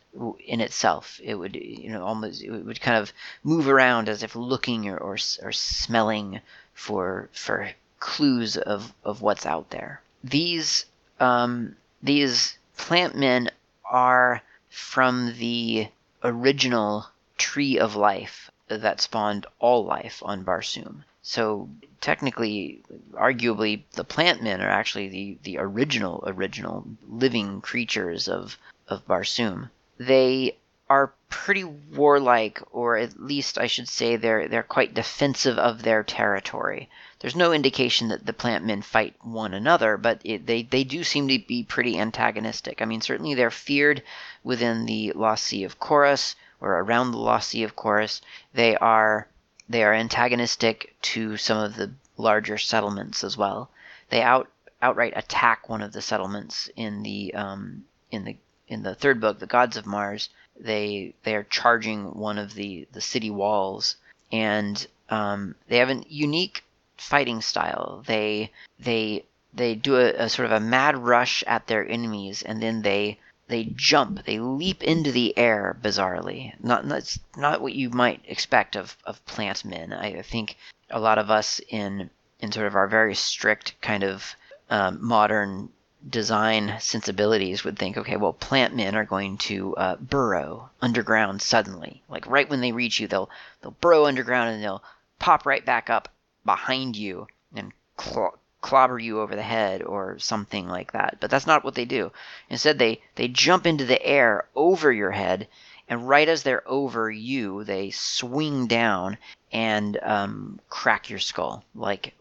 in 0.45 0.59
itself. 0.59 1.21
It 1.23 1.35
would 1.35 1.55
you 1.55 1.89
know 1.89 2.03
almost 2.03 2.43
it 2.43 2.51
would 2.51 2.81
kind 2.81 2.97
of 2.97 3.13
move 3.43 3.69
around 3.69 4.09
as 4.09 4.23
if 4.23 4.35
looking 4.35 4.89
or 4.89 4.97
or, 4.97 5.17
or 5.41 5.51
smelling 5.53 6.41
for 6.73 7.29
for 7.31 7.69
clues 8.01 8.57
of 8.57 8.93
of 9.05 9.21
what's 9.21 9.45
out 9.45 9.69
there. 9.69 10.01
These 10.21 10.85
um, 11.21 11.77
these 12.03 12.57
plant 12.75 13.15
men 13.15 13.51
are 13.85 14.41
from 14.69 15.33
the 15.37 15.87
original 16.25 17.07
tree 17.37 17.79
of 17.79 17.95
life 17.95 18.51
that 18.67 18.99
spawned 18.99 19.45
all 19.59 19.85
life 19.85 20.21
on 20.25 20.43
Barsoom. 20.43 21.05
So 21.29 21.69
technically, 21.99 22.83
arguably, 23.11 23.83
the 23.91 24.05
plant 24.05 24.41
men 24.41 24.61
are 24.61 24.69
actually 24.69 25.09
the, 25.09 25.37
the 25.43 25.57
original 25.57 26.23
original 26.25 26.87
living 27.05 27.59
creatures 27.59 28.29
of 28.29 28.57
of 28.87 29.05
Barsoom. 29.05 29.69
They 29.97 30.55
are 30.89 31.11
pretty 31.27 31.65
warlike, 31.65 32.61
or 32.71 32.95
at 32.95 33.19
least 33.19 33.57
I 33.57 33.67
should 33.67 33.89
say 33.89 34.15
they're 34.15 34.47
they're 34.47 34.63
quite 34.63 34.93
defensive 34.93 35.57
of 35.59 35.81
their 35.81 36.01
territory. 36.01 36.89
There's 37.19 37.35
no 37.35 37.51
indication 37.51 38.07
that 38.07 38.25
the 38.25 38.31
plant 38.31 38.63
men 38.63 38.81
fight 38.81 39.13
one 39.19 39.53
another, 39.53 39.97
but 39.97 40.21
it, 40.23 40.45
they 40.45 40.63
they 40.63 40.85
do 40.85 41.03
seem 41.03 41.27
to 41.27 41.39
be 41.39 41.61
pretty 41.65 41.99
antagonistic. 41.99 42.81
I 42.81 42.85
mean, 42.85 43.01
certainly 43.01 43.33
they're 43.33 43.51
feared 43.51 44.01
within 44.45 44.85
the 44.85 45.11
Lost 45.11 45.43
Sea 45.47 45.65
of 45.65 45.77
Korus 45.77 46.35
or 46.61 46.79
around 46.79 47.11
the 47.11 47.17
Lost 47.17 47.49
Sea 47.49 47.63
of 47.63 47.75
Korus. 47.75 48.21
They 48.53 48.77
are 48.77 49.27
they 49.69 49.83
are 49.83 49.93
antagonistic 49.93 50.95
to 51.01 51.37
some 51.37 51.57
of 51.57 51.75
the 51.75 51.91
larger 52.17 52.57
settlements 52.57 53.23
as 53.23 53.37
well. 53.37 53.69
They 54.09 54.21
out 54.21 54.49
outright 54.81 55.13
attack 55.15 55.69
one 55.69 55.81
of 55.81 55.91
the 55.91 56.01
settlements 56.01 56.69
in 56.75 57.03
the 57.03 57.33
um, 57.33 57.85
in 58.11 58.23
the 58.23 58.37
in 58.67 58.83
the 58.83 58.95
third 58.95 59.19
book, 59.19 59.39
the 59.39 59.47
Gods 59.47 59.77
of 59.77 59.85
Mars. 59.85 60.29
They 60.59 61.13
they 61.23 61.35
are 61.35 61.43
charging 61.43 62.15
one 62.15 62.37
of 62.37 62.53
the 62.53 62.87
the 62.91 63.01
city 63.01 63.29
walls, 63.29 63.95
and 64.31 64.87
um, 65.09 65.55
they 65.67 65.77
have 65.77 65.89
a 65.89 66.03
unique 66.07 66.63
fighting 66.97 67.41
style. 67.41 68.03
They 68.05 68.51
they 68.79 69.25
they 69.53 69.75
do 69.75 69.97
a, 69.97 70.13
a 70.13 70.29
sort 70.29 70.45
of 70.45 70.51
a 70.51 70.59
mad 70.59 70.97
rush 70.97 71.43
at 71.47 71.67
their 71.67 71.87
enemies, 71.87 72.41
and 72.41 72.61
then 72.61 72.81
they 72.81 73.19
they 73.47 73.65
jump, 73.75 74.25
they 74.25 74.39
leap 74.39 74.83
into 74.83 75.11
the 75.11 75.37
air 75.37 75.77
bizarrely. 75.81 76.53
Not 76.61 76.87
that's 76.87 77.19
not 77.35 77.61
what 77.61 77.73
you 77.73 77.89
might 77.89 78.21
expect 78.27 78.75
of 78.75 78.97
of 79.05 79.25
plant 79.25 79.63
men. 79.63 79.93
I, 79.93 80.19
I 80.19 80.21
think 80.21 80.57
a 80.89 80.99
lot 80.99 81.17
of 81.17 81.29
us 81.29 81.61
in 81.69 82.09
in 82.39 82.51
sort 82.51 82.67
of 82.67 82.75
our 82.75 82.87
very 82.87 83.15
strict 83.15 83.79
kind 83.81 84.03
of 84.03 84.35
um, 84.69 84.99
modern 85.01 85.69
design 86.09 86.75
sensibilities 86.79 87.63
would 87.63 87.77
think, 87.77 87.97
okay, 87.97 88.17
well, 88.17 88.33
plant 88.33 88.75
men 88.75 88.95
are 88.95 89.05
going 89.05 89.37
to 89.37 89.75
uh, 89.75 89.95
burrow 89.95 90.69
underground 90.81 91.41
suddenly. 91.41 92.01
Like 92.07 92.27
right 92.27 92.49
when 92.49 92.61
they 92.61 92.71
reach 92.71 92.99
you, 92.99 93.07
they'll 93.07 93.29
they'll 93.61 93.71
burrow 93.81 94.05
underground 94.05 94.51
and 94.51 94.63
they'll 94.63 94.83
pop 95.19 95.45
right 95.45 95.65
back 95.65 95.89
up 95.89 96.09
behind 96.45 96.95
you 96.95 97.27
and 97.55 97.71
cl- 97.99 98.37
clobber 98.61 98.99
you 98.99 99.21
over 99.21 99.35
the 99.35 99.41
head 99.41 99.83
or 99.83 100.17
something 100.19 100.67
like 100.67 100.93
that. 100.93 101.17
But 101.19 101.29
that's 101.29 101.47
not 101.47 101.63
what 101.63 101.75
they 101.75 101.85
do. 101.85 102.11
Instead, 102.49 102.79
they 102.79 103.01
they 103.15 103.27
jump 103.27 103.65
into 103.65 103.85
the 103.85 104.03
air 104.03 104.45
over 104.55 104.91
your 104.91 105.11
head, 105.11 105.47
and 105.87 106.07
right 106.07 106.27
as 106.27 106.43
they're 106.43 106.67
over 106.67 107.09
you, 107.09 107.63
they 107.63 107.91
swing 107.91 108.67
down 108.67 109.17
and 109.51 109.97
um, 110.01 110.59
crack 110.69 111.09
your 111.09 111.19
skull, 111.19 111.63
like 111.75 112.13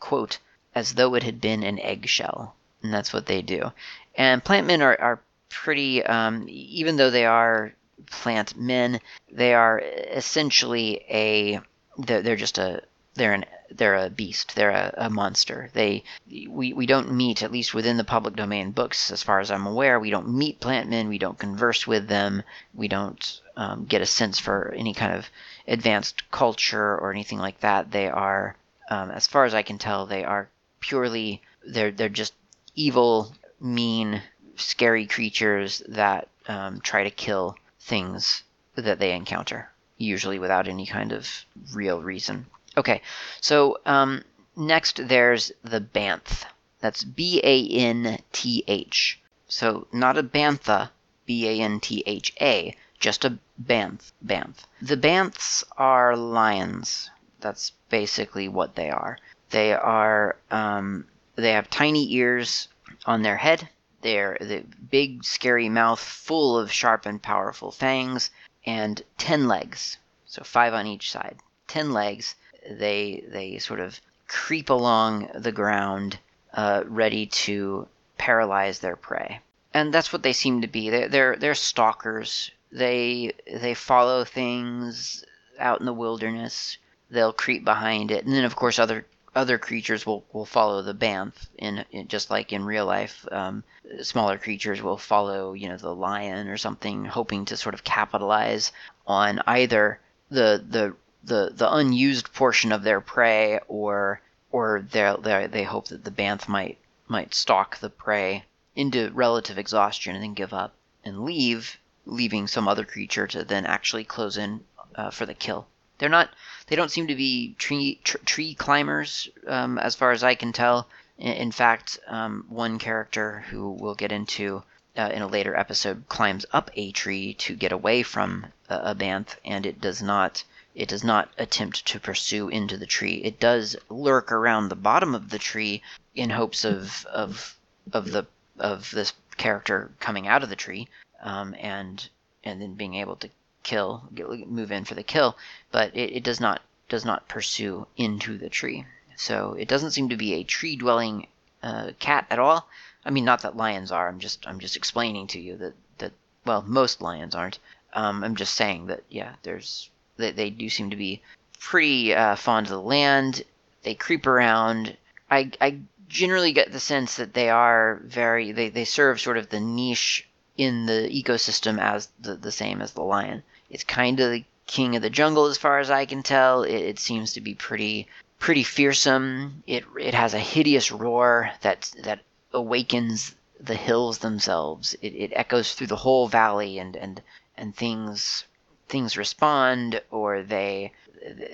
quote, 0.00 0.38
as 0.74 0.94
though 0.94 1.14
it 1.14 1.22
had 1.22 1.40
been 1.40 1.62
an 1.62 1.78
eggshell. 1.78 2.54
And 2.82 2.92
that's 2.92 3.12
what 3.12 3.26
they 3.26 3.42
do. 3.42 3.70
And 4.16 4.42
plant 4.42 4.66
men 4.66 4.82
are, 4.82 5.00
are 5.00 5.20
pretty, 5.48 6.02
um, 6.04 6.46
even 6.48 6.96
though 6.96 7.10
they 7.10 7.26
are 7.26 7.74
plant 8.10 8.56
men, 8.56 9.00
they 9.30 9.54
are 9.54 9.78
essentially 9.78 11.04
a, 11.08 11.60
they're, 11.98 12.22
they're 12.22 12.36
just 12.36 12.58
a, 12.58 12.82
they're 13.14 13.34
an 13.34 13.44
they're 13.70 13.96
a 13.96 14.10
beast 14.10 14.54
they're 14.54 14.70
a, 14.70 14.94
a, 14.96 15.10
monster. 15.10 15.70
They 15.72 16.04
we, 16.48 16.72
we 16.72 16.86
don't 16.86 17.12
meet 17.12 17.42
at 17.42 17.52
least 17.52 17.74
within 17.74 17.96
the 17.96 18.04
public 18.04 18.36
domain 18.36 18.70
books 18.70 19.10
as 19.10 19.22
far 19.22 19.40
as 19.40 19.50
i'm 19.50 19.66
aware. 19.66 19.98
We 19.98 20.10
don't 20.10 20.28
meet 20.28 20.60
plant 20.60 20.88
men. 20.88 21.08
We 21.08 21.18
don't 21.18 21.38
converse 21.38 21.86
with 21.86 22.08
them. 22.08 22.42
We 22.74 22.88
don't 22.88 23.40
um, 23.56 23.84
get 23.84 24.02
a 24.02 24.06
sense 24.06 24.38
for 24.38 24.72
any 24.76 24.94
kind 24.94 25.14
of 25.14 25.26
advanced 25.68 26.30
culture 26.30 26.98
or 26.98 27.10
anything 27.10 27.38
like 27.38 27.60
that. 27.60 27.90
They 27.90 28.08
are 28.08 28.56
um, 28.90 29.10
as 29.10 29.26
far 29.26 29.44
as 29.44 29.54
i 29.54 29.62
can 29.62 29.78
tell 29.78 30.06
they 30.06 30.24
are 30.24 30.48
purely 30.80 31.40
they're 31.66 31.90
they're 31.90 32.08
just 32.08 32.34
evil 32.74 33.32
mean 33.60 34.22
scary 34.56 35.06
creatures 35.06 35.82
that 35.88 36.28
um, 36.48 36.80
try 36.80 37.04
to 37.04 37.10
kill 37.10 37.56
things 37.80 38.42
that 38.74 38.98
they 38.98 39.12
encounter 39.12 39.70
usually 39.98 40.38
without 40.38 40.68
any 40.68 40.86
kind 40.86 41.12
of 41.12 41.28
real 41.72 42.02
reason 42.02 42.46
Okay, 42.76 43.02
so 43.40 43.78
um, 43.84 44.24
next 44.56 45.06
there's 45.08 45.52
the 45.62 45.80
Banth. 45.80 46.46
That's 46.80 47.04
B 47.04 47.40
A 47.44 47.68
N 47.68 48.18
T 48.32 48.64
H. 48.66 49.20
So 49.46 49.86
not 49.92 50.16
a 50.16 50.22
Bantha, 50.22 50.90
B 51.26 51.46
A 51.48 51.62
N 51.62 51.80
T 51.80 52.02
H 52.06 52.32
A, 52.40 52.74
just 52.98 53.26
a 53.26 53.38
Banth. 53.58 54.12
Banth. 54.22 54.66
The 54.80 54.96
Banths 54.96 55.62
are 55.76 56.16
lions. 56.16 57.10
That's 57.40 57.72
basically 57.90 58.48
what 58.48 58.74
they 58.74 58.88
are. 58.88 59.18
They 59.50 59.74
are. 59.74 60.36
Um, 60.50 61.06
they 61.36 61.52
have 61.52 61.68
tiny 61.68 62.10
ears 62.14 62.68
on 63.04 63.22
their 63.22 63.36
head. 63.36 63.68
They're 64.00 64.38
the 64.40 64.64
big, 64.90 65.24
scary 65.24 65.68
mouth 65.68 66.00
full 66.00 66.58
of 66.58 66.72
sharp 66.72 67.04
and 67.04 67.22
powerful 67.22 67.70
fangs, 67.70 68.30
and 68.64 69.02
ten 69.18 69.46
legs. 69.46 69.98
So 70.24 70.42
five 70.42 70.72
on 70.72 70.86
each 70.86 71.10
side. 71.10 71.36
Ten 71.68 71.92
legs 71.92 72.34
they 72.70 73.24
they 73.28 73.58
sort 73.58 73.80
of 73.80 74.00
creep 74.28 74.70
along 74.70 75.28
the 75.34 75.52
ground, 75.52 76.18
uh, 76.54 76.82
ready 76.86 77.26
to 77.26 77.86
paralyze 78.18 78.78
their 78.78 78.96
prey. 78.96 79.40
And 79.74 79.92
that's 79.92 80.12
what 80.12 80.22
they 80.22 80.32
seem 80.32 80.60
to 80.60 80.68
be. 80.68 80.90
They're 80.90 81.08
they're, 81.08 81.36
they're 81.36 81.54
stalkers. 81.54 82.50
They 82.70 83.32
they 83.46 83.74
follow 83.74 84.24
things 84.24 85.24
out 85.58 85.80
in 85.80 85.86
the 85.86 85.92
wilderness. 85.92 86.78
They'll 87.10 87.32
creep 87.32 87.64
behind 87.64 88.10
it, 88.10 88.24
and 88.24 88.34
then 88.34 88.44
of 88.44 88.56
course 88.56 88.78
other 88.78 89.06
other 89.34 89.58
creatures 89.58 90.04
will, 90.04 90.24
will 90.32 90.44
follow 90.44 90.82
the 90.82 90.94
banth 90.94 91.48
in, 91.58 91.84
in 91.90 92.06
just 92.06 92.30
like 92.30 92.52
in 92.52 92.64
real 92.64 92.84
life. 92.84 93.26
Um, 93.32 93.64
smaller 94.02 94.36
creatures 94.36 94.82
will 94.82 94.98
follow 94.98 95.54
you 95.54 95.68
know 95.68 95.76
the 95.76 95.94
lion 95.94 96.48
or 96.48 96.56
something, 96.56 97.04
hoping 97.04 97.44
to 97.46 97.56
sort 97.56 97.74
of 97.74 97.84
capitalize 97.84 98.72
on 99.06 99.40
either 99.46 100.00
the 100.30 100.64
the 100.68 100.94
the 101.24 101.52
the 101.54 101.72
unused 101.72 102.32
portion 102.32 102.72
of 102.72 102.82
their 102.82 103.00
prey, 103.00 103.60
or 103.68 104.20
or 104.50 104.84
they 104.90 105.48
they 105.50 105.64
hope 105.64 105.88
that 105.88 106.04
the 106.04 106.10
banth 106.10 106.48
might 106.48 106.78
might 107.08 107.34
stalk 107.34 107.78
the 107.78 107.90
prey 107.90 108.44
into 108.74 109.10
relative 109.10 109.58
exhaustion 109.58 110.14
and 110.14 110.24
then 110.24 110.34
give 110.34 110.52
up 110.52 110.72
and 111.04 111.24
leave, 111.24 111.78
leaving 112.06 112.46
some 112.46 112.66
other 112.66 112.84
creature 112.84 113.26
to 113.26 113.44
then 113.44 113.66
actually 113.66 114.04
close 114.04 114.36
in 114.36 114.64
uh, 114.94 115.10
for 115.10 115.26
the 115.26 115.34
kill. 115.34 115.66
They're 115.98 116.08
not. 116.08 116.30
They 116.66 116.76
don't 116.76 116.90
seem 116.90 117.06
to 117.08 117.14
be 117.14 117.54
tree 117.58 118.00
tr- 118.02 118.18
tree 118.24 118.54
climbers, 118.54 119.28
um, 119.46 119.78
as 119.78 119.94
far 119.94 120.10
as 120.12 120.24
I 120.24 120.34
can 120.34 120.52
tell. 120.52 120.88
In, 121.18 121.32
in 121.32 121.52
fact, 121.52 122.00
um, 122.08 122.46
one 122.48 122.78
character 122.78 123.44
who 123.50 123.70
we'll 123.70 123.94
get 123.94 124.10
into 124.10 124.62
uh, 124.96 125.10
in 125.12 125.22
a 125.22 125.28
later 125.28 125.54
episode 125.56 126.04
climbs 126.08 126.46
up 126.52 126.70
a 126.74 126.92
tree 126.92 127.34
to 127.34 127.54
get 127.54 127.72
away 127.72 128.02
from 128.02 128.46
a, 128.68 128.90
a 128.90 128.94
banth, 128.94 129.36
and 129.44 129.66
it 129.66 129.80
does 129.80 130.02
not 130.02 130.44
it 130.74 130.88
does 130.88 131.04
not 131.04 131.30
attempt 131.38 131.86
to 131.86 132.00
pursue 132.00 132.48
into 132.48 132.76
the 132.76 132.86
tree. 132.86 133.16
It 133.16 133.38
does 133.38 133.76
lurk 133.88 134.32
around 134.32 134.68
the 134.68 134.76
bottom 134.76 135.14
of 135.14 135.30
the 135.30 135.38
tree 135.38 135.82
in 136.14 136.30
hopes 136.30 136.64
of 136.64 137.06
of 137.06 137.56
of 137.92 138.10
the 138.10 138.26
of 138.58 138.90
this 138.90 139.12
character 139.36 139.90
coming 140.00 140.26
out 140.26 140.42
of 140.42 140.48
the 140.48 140.56
tree 140.56 140.88
um, 141.22 141.54
and 141.58 142.08
and 142.44 142.60
then 142.60 142.74
being 142.74 142.94
able 142.94 143.16
to 143.16 143.28
kill, 143.62 144.08
get, 144.14 144.28
move 144.48 144.72
in 144.72 144.84
for 144.84 144.94
the 144.94 145.02
kill. 145.02 145.36
But 145.70 145.94
it, 145.96 146.16
it 146.16 146.24
does 146.24 146.40
not 146.40 146.62
does 146.88 147.04
not 147.04 147.28
pursue 147.28 147.86
into 147.96 148.38
the 148.38 148.48
tree. 148.48 148.84
So 149.16 149.54
it 149.58 149.68
doesn't 149.68 149.92
seem 149.92 150.08
to 150.08 150.16
be 150.16 150.34
a 150.34 150.44
tree 150.44 150.76
dwelling 150.76 151.26
uh, 151.62 151.92
cat 151.98 152.26
at 152.30 152.38
all. 152.38 152.68
I 153.04 153.10
mean, 153.10 153.24
not 153.24 153.42
that 153.42 153.56
lions 153.56 153.92
are. 153.92 154.08
I'm 154.08 154.18
just 154.18 154.46
I'm 154.46 154.58
just 154.58 154.76
explaining 154.76 155.26
to 155.28 155.40
you 155.40 155.56
that 155.58 155.74
that 155.98 156.12
well, 156.44 156.62
most 156.62 157.00
lions 157.00 157.34
aren't. 157.34 157.58
Um, 157.92 158.24
I'm 158.24 158.36
just 158.36 158.54
saying 158.54 158.86
that 158.86 159.02
yeah, 159.08 159.34
there's 159.42 159.90
they, 160.16 160.30
they 160.32 160.50
do 160.50 160.68
seem 160.68 160.90
to 160.90 160.96
be 160.96 161.22
pretty 161.58 162.14
uh, 162.14 162.36
fond 162.36 162.66
of 162.66 162.70
the 162.70 162.80
land. 162.80 163.42
They 163.82 163.94
creep 163.94 164.26
around. 164.26 164.96
I 165.30 165.50
I 165.60 165.78
generally 166.08 166.52
get 166.52 166.72
the 166.72 166.80
sense 166.80 167.16
that 167.16 167.34
they 167.34 167.48
are 167.48 168.00
very 168.04 168.52
they, 168.52 168.68
they 168.68 168.84
serve 168.84 169.20
sort 169.20 169.38
of 169.38 169.48
the 169.48 169.60
niche 169.60 170.28
in 170.58 170.86
the 170.86 171.08
ecosystem 171.10 171.80
as 171.80 172.08
the, 172.20 172.34
the 172.34 172.52
same 172.52 172.82
as 172.82 172.92
the 172.92 173.02
lion. 173.02 173.42
It's 173.70 173.84
kind 173.84 174.20
of 174.20 174.30
the 174.30 174.44
king 174.66 174.94
of 174.96 175.02
the 175.02 175.10
jungle 175.10 175.46
as 175.46 175.56
far 175.56 175.78
as 175.78 175.90
I 175.90 176.04
can 176.04 176.22
tell. 176.22 176.62
It, 176.62 176.74
it 176.74 176.98
seems 176.98 177.32
to 177.32 177.40
be 177.40 177.54
pretty 177.54 178.08
pretty 178.38 178.62
fearsome. 178.62 179.62
It 179.66 179.84
it 179.98 180.14
has 180.14 180.34
a 180.34 180.38
hideous 180.38 180.92
roar 180.92 181.52
that 181.62 181.90
that 182.02 182.20
awakens 182.52 183.34
the 183.58 183.76
hills 183.76 184.18
themselves. 184.18 184.94
It, 185.00 185.14
it 185.14 185.32
echoes 185.34 185.72
through 185.72 185.86
the 185.86 185.96
whole 185.96 186.28
valley 186.28 186.78
and 186.78 186.96
and 186.96 187.22
and 187.56 187.74
things 187.74 188.44
things 188.92 189.16
respond 189.16 190.00
or 190.10 190.42
they 190.42 190.92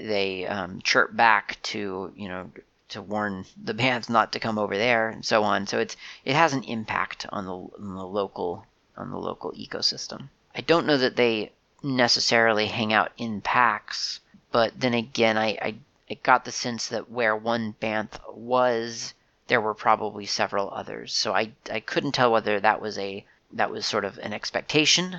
they 0.00 0.46
um, 0.46 0.80
chirp 0.82 1.14
back 1.14 1.56
to 1.62 2.12
you 2.16 2.28
know 2.28 2.50
to 2.88 3.00
warn 3.00 3.44
the 3.62 3.74
banths 3.74 4.08
not 4.08 4.32
to 4.32 4.40
come 4.40 4.58
over 4.58 4.76
there 4.76 5.08
and 5.08 5.24
so 5.24 5.44
on. 5.44 5.66
So 5.66 5.78
it's 5.78 5.96
it 6.24 6.34
has 6.34 6.52
an 6.52 6.64
impact 6.64 7.26
on 7.30 7.44
the, 7.46 7.52
on 7.52 7.94
the 7.94 8.06
local 8.06 8.66
on 8.96 9.10
the 9.10 9.18
local 9.18 9.52
ecosystem. 9.52 10.28
I 10.54 10.62
don't 10.62 10.86
know 10.86 10.96
that 10.96 11.16
they 11.16 11.52
necessarily 11.82 12.66
hang 12.66 12.92
out 12.92 13.12
in 13.16 13.40
packs, 13.40 14.20
but 14.50 14.72
then 14.80 14.94
again, 14.94 15.38
I, 15.38 15.48
I, 15.62 15.74
I 16.10 16.14
got 16.14 16.44
the 16.44 16.50
sense 16.50 16.88
that 16.88 17.08
where 17.08 17.36
one 17.36 17.76
banth 17.78 18.18
was, 18.28 19.14
there 19.46 19.60
were 19.60 19.74
probably 19.74 20.26
several 20.26 20.70
others. 20.70 21.14
So 21.14 21.32
I, 21.32 21.52
I 21.70 21.78
couldn't 21.78 22.12
tell 22.12 22.32
whether 22.32 22.58
that 22.58 22.80
was 22.80 22.98
a 22.98 23.24
that 23.52 23.70
was 23.70 23.86
sort 23.86 24.04
of 24.04 24.18
an 24.18 24.32
expectation, 24.32 25.16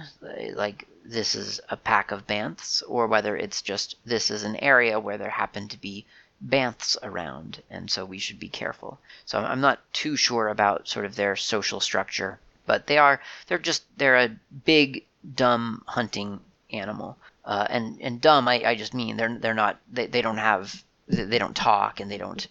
like 0.53 0.85
this 1.05 1.35
is 1.35 1.61
a 1.69 1.77
pack 1.77 2.11
of 2.11 2.27
banths, 2.27 2.81
or 2.83 3.07
whether 3.07 3.35
it's 3.35 3.61
just 3.61 3.95
this 4.05 4.29
is 4.29 4.43
an 4.43 4.55
area 4.57 4.99
where 4.99 5.17
there 5.17 5.29
happen 5.29 5.67
to 5.69 5.77
be 5.77 6.05
banths 6.41 6.97
around, 7.03 7.61
and 7.69 7.89
so 7.91 8.05
we 8.05 8.19
should 8.19 8.39
be 8.39 8.49
careful. 8.49 8.99
So 9.25 9.39
I'm 9.39 9.61
not 9.61 9.79
too 9.93 10.15
sure 10.15 10.47
about 10.47 10.87
sort 10.87 11.05
of 11.05 11.15
their 11.15 11.35
social 11.35 11.79
structure, 11.79 12.39
but 12.65 12.87
they 12.87 12.97
are 12.97 13.21
they're 13.47 13.57
just 13.57 13.83
they're 13.97 14.17
a 14.17 14.35
big 14.65 15.05
dumb 15.35 15.83
hunting 15.87 16.39
animal, 16.71 17.17
uh, 17.45 17.67
and 17.69 17.99
and 18.01 18.21
dumb 18.21 18.47
I, 18.47 18.63
I 18.63 18.75
just 18.75 18.93
mean 18.93 19.17
they're 19.17 19.37
they're 19.37 19.53
not 19.53 19.79
they, 19.91 20.07
they 20.07 20.21
don't 20.21 20.37
have 20.37 20.83
they 21.07 21.39
don't 21.39 21.55
talk 21.55 21.99
and 21.99 22.09
they 22.09 22.17
don't 22.17 22.47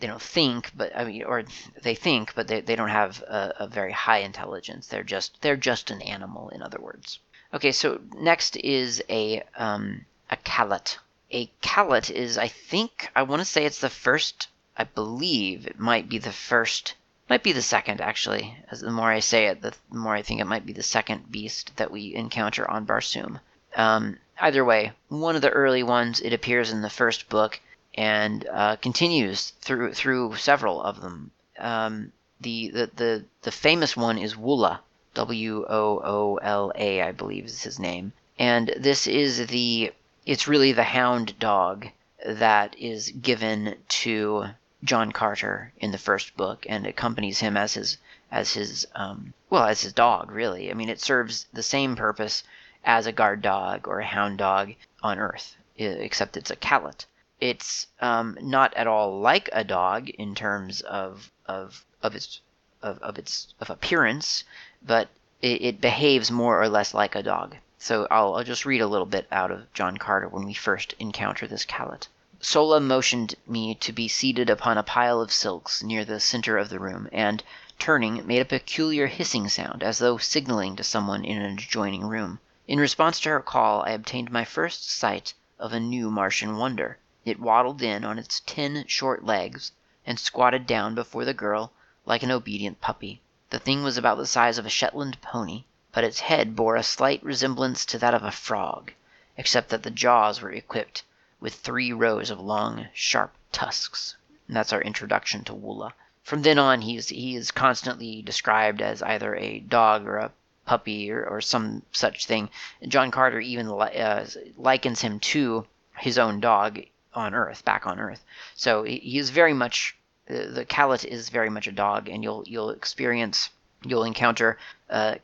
they 0.00 0.06
don't 0.06 0.20
think, 0.20 0.70
but 0.76 0.94
I 0.94 1.04
mean, 1.04 1.22
or 1.22 1.44
they 1.82 1.94
think, 1.94 2.34
but 2.34 2.48
they, 2.48 2.60
they 2.60 2.76
don't 2.76 2.88
have 2.88 3.22
a, 3.22 3.54
a 3.60 3.66
very 3.68 3.92
high 3.92 4.18
intelligence. 4.18 4.88
They're 4.88 5.02
just 5.02 5.40
they're 5.40 5.56
just 5.56 5.90
an 5.90 6.02
animal, 6.02 6.50
in 6.50 6.62
other 6.62 6.80
words. 6.80 7.20
Okay, 7.54 7.70
so 7.70 8.00
next 8.18 8.56
is 8.56 9.00
a 9.08 9.44
um, 9.56 10.06
a 10.28 10.36
calot. 10.36 10.98
A 11.30 11.46
calot 11.62 12.10
is, 12.10 12.36
I 12.36 12.48
think, 12.48 13.12
I 13.14 13.22
want 13.22 13.40
to 13.42 13.44
say 13.44 13.64
it's 13.64 13.80
the 13.80 13.88
first. 13.88 14.48
I 14.76 14.82
believe 14.82 15.64
it 15.64 15.78
might 15.78 16.08
be 16.08 16.18
the 16.18 16.32
first. 16.32 16.94
Might 17.30 17.44
be 17.44 17.52
the 17.52 17.62
second, 17.62 18.00
actually. 18.00 18.58
As 18.72 18.80
the 18.80 18.90
more 18.90 19.12
I 19.12 19.20
say 19.20 19.46
it, 19.46 19.62
the 19.62 19.72
more 19.88 20.16
I 20.16 20.22
think 20.22 20.40
it 20.40 20.46
might 20.46 20.66
be 20.66 20.72
the 20.72 20.82
second 20.82 21.30
beast 21.30 21.76
that 21.76 21.92
we 21.92 22.12
encounter 22.12 22.68
on 22.68 22.86
Barsoom. 22.86 23.38
Um, 23.76 24.18
either 24.40 24.64
way, 24.64 24.90
one 25.08 25.36
of 25.36 25.42
the 25.42 25.50
early 25.50 25.84
ones. 25.84 26.18
It 26.18 26.32
appears 26.32 26.72
in 26.72 26.82
the 26.82 26.90
first 26.90 27.28
book 27.28 27.60
and 27.94 28.48
uh, 28.50 28.76
continues 28.76 29.50
through 29.60 29.94
through 29.94 30.34
several 30.36 30.82
of 30.82 31.00
them. 31.00 31.30
Um, 31.60 32.10
the, 32.40 32.70
the 32.70 32.90
the 32.96 33.24
the 33.42 33.52
famous 33.52 33.96
one 33.96 34.18
is 34.18 34.34
Woola, 34.34 34.80
W 35.14 35.64
O 35.68 36.00
O 36.04 36.36
L 36.42 36.72
A, 36.74 37.02
I 37.02 37.12
believe 37.12 37.44
is 37.44 37.62
his 37.62 37.78
name, 37.78 38.12
and 38.36 38.74
this 38.76 39.06
is 39.06 39.46
the 39.46 39.92
it's 40.26 40.48
really 40.48 40.72
the 40.72 40.82
hound 40.82 41.38
dog 41.38 41.88
that 42.26 42.74
is 42.78 43.10
given 43.10 43.76
to 43.88 44.46
John 44.82 45.12
Carter 45.12 45.72
in 45.78 45.92
the 45.92 45.98
first 45.98 46.36
book 46.36 46.66
and 46.68 46.86
accompanies 46.86 47.38
him 47.38 47.56
as 47.56 47.74
his 47.74 47.98
as 48.30 48.54
his 48.54 48.86
um, 48.94 49.34
well 49.50 49.64
as 49.66 49.82
his 49.82 49.92
dog 49.92 50.32
really. 50.32 50.70
I 50.70 50.74
mean 50.74 50.88
it 50.88 51.00
serves 51.00 51.46
the 51.52 51.62
same 51.62 51.94
purpose 51.94 52.42
as 52.84 53.06
a 53.06 53.12
guard 53.12 53.40
dog 53.40 53.86
or 53.86 54.00
a 54.00 54.06
hound 54.06 54.38
dog 54.38 54.74
on 55.02 55.18
Earth, 55.18 55.56
except 55.76 56.36
it's 56.36 56.50
a 56.50 56.56
calot. 56.56 57.06
It's 57.40 57.86
um, 58.00 58.36
not 58.40 58.74
at 58.74 58.86
all 58.86 59.20
like 59.20 59.48
a 59.52 59.64
dog 59.64 60.08
in 60.10 60.34
terms 60.34 60.80
of 60.80 61.30
of 61.46 61.84
of 62.02 62.14
its 62.14 62.40
of, 62.84 62.98
of 62.98 63.18
its 63.18 63.54
of 63.60 63.70
appearance, 63.70 64.44
but 64.82 65.08
it, 65.40 65.62
it 65.62 65.80
behaves 65.80 66.30
more 66.30 66.60
or 66.60 66.68
less 66.68 66.92
like 66.92 67.14
a 67.14 67.22
dog. 67.22 67.56
So 67.78 68.06
I'll, 68.10 68.34
I'll 68.34 68.44
just 68.44 68.66
read 68.66 68.82
a 68.82 68.86
little 68.86 69.06
bit 69.06 69.26
out 69.32 69.50
of 69.50 69.72
John 69.72 69.96
Carter 69.96 70.28
when 70.28 70.44
we 70.44 70.52
first 70.52 70.94
encounter 70.98 71.46
this 71.46 71.64
calot. 71.64 72.08
Sola 72.40 72.80
motioned 72.80 73.36
me 73.46 73.74
to 73.76 73.90
be 73.90 74.06
seated 74.06 74.50
upon 74.50 74.76
a 74.76 74.82
pile 74.82 75.22
of 75.22 75.32
silks 75.32 75.82
near 75.82 76.04
the 76.04 76.20
center 76.20 76.58
of 76.58 76.68
the 76.68 76.78
room, 76.78 77.08
and, 77.10 77.42
turning, 77.78 78.26
made 78.26 78.40
a 78.40 78.44
peculiar 78.44 79.06
hissing 79.06 79.48
sound, 79.48 79.82
as 79.82 79.98
though 79.98 80.18
signaling 80.18 80.76
to 80.76 80.84
someone 80.84 81.24
in 81.24 81.40
an 81.40 81.54
adjoining 81.54 82.04
room. 82.04 82.38
In 82.68 82.78
response 82.78 83.18
to 83.20 83.30
her 83.30 83.40
call, 83.40 83.82
I 83.86 83.92
obtained 83.92 84.30
my 84.30 84.44
first 84.44 84.90
sight 84.90 85.32
of 85.58 85.72
a 85.72 85.80
new 85.80 86.10
Martian 86.10 86.58
wonder. 86.58 86.98
It 87.24 87.40
waddled 87.40 87.80
in 87.80 88.04
on 88.04 88.18
its 88.18 88.42
ten 88.44 88.84
short 88.86 89.24
legs, 89.24 89.72
and 90.06 90.20
squatted 90.20 90.66
down 90.66 90.94
before 90.94 91.24
the 91.24 91.32
girl 91.32 91.72
like 92.06 92.22
an 92.22 92.30
obedient 92.30 92.80
puppy. 92.80 93.20
The 93.50 93.58
thing 93.58 93.82
was 93.82 93.96
about 93.96 94.18
the 94.18 94.26
size 94.26 94.58
of 94.58 94.66
a 94.66 94.70
Shetland 94.70 95.20
pony, 95.20 95.64
but 95.92 96.04
its 96.04 96.20
head 96.20 96.56
bore 96.56 96.76
a 96.76 96.82
slight 96.82 97.22
resemblance 97.22 97.84
to 97.86 97.98
that 97.98 98.14
of 98.14 98.24
a 98.24 98.30
frog, 98.30 98.92
except 99.36 99.68
that 99.70 99.82
the 99.82 99.90
jaws 99.90 100.40
were 100.40 100.50
equipped 100.50 101.02
with 101.40 101.54
three 101.54 101.92
rows 101.92 102.30
of 102.30 102.40
long, 102.40 102.88
sharp 102.92 103.32
tusks. 103.52 104.16
That's 104.48 104.72
our 104.72 104.82
introduction 104.82 105.44
to 105.44 105.54
Woola. 105.54 105.92
From 106.22 106.42
then 106.42 106.58
on, 106.58 106.80
he 106.80 106.96
is, 106.96 107.08
he 107.08 107.36
is 107.36 107.50
constantly 107.50 108.22
described 108.22 108.82
as 108.82 109.02
either 109.02 109.34
a 109.34 109.60
dog 109.60 110.06
or 110.06 110.16
a 110.16 110.32
puppy 110.66 111.10
or, 111.10 111.24
or 111.24 111.40
some 111.40 111.82
such 111.92 112.26
thing. 112.26 112.48
John 112.88 113.10
Carter 113.10 113.40
even 113.40 113.68
li- 113.68 113.98
uh, 113.98 114.26
likens 114.56 115.00
him 115.00 115.20
to 115.20 115.66
his 115.98 116.18
own 116.18 116.40
dog 116.40 116.80
on 117.14 117.34
Earth, 117.34 117.64
back 117.64 117.86
on 117.86 118.00
Earth. 118.00 118.24
So 118.54 118.82
he 118.82 119.18
is 119.18 119.30
very 119.30 119.54
much 119.54 119.96
the 120.26 120.64
calot 120.64 121.04
is 121.04 121.28
very 121.28 121.50
much 121.50 121.66
a 121.66 121.72
dog, 121.72 122.08
and 122.08 122.22
you'll 122.22 122.44
you'll 122.46 122.70
experience 122.70 123.50
you'll 123.84 124.04
encounter 124.04 124.58
uh, 124.88 125.16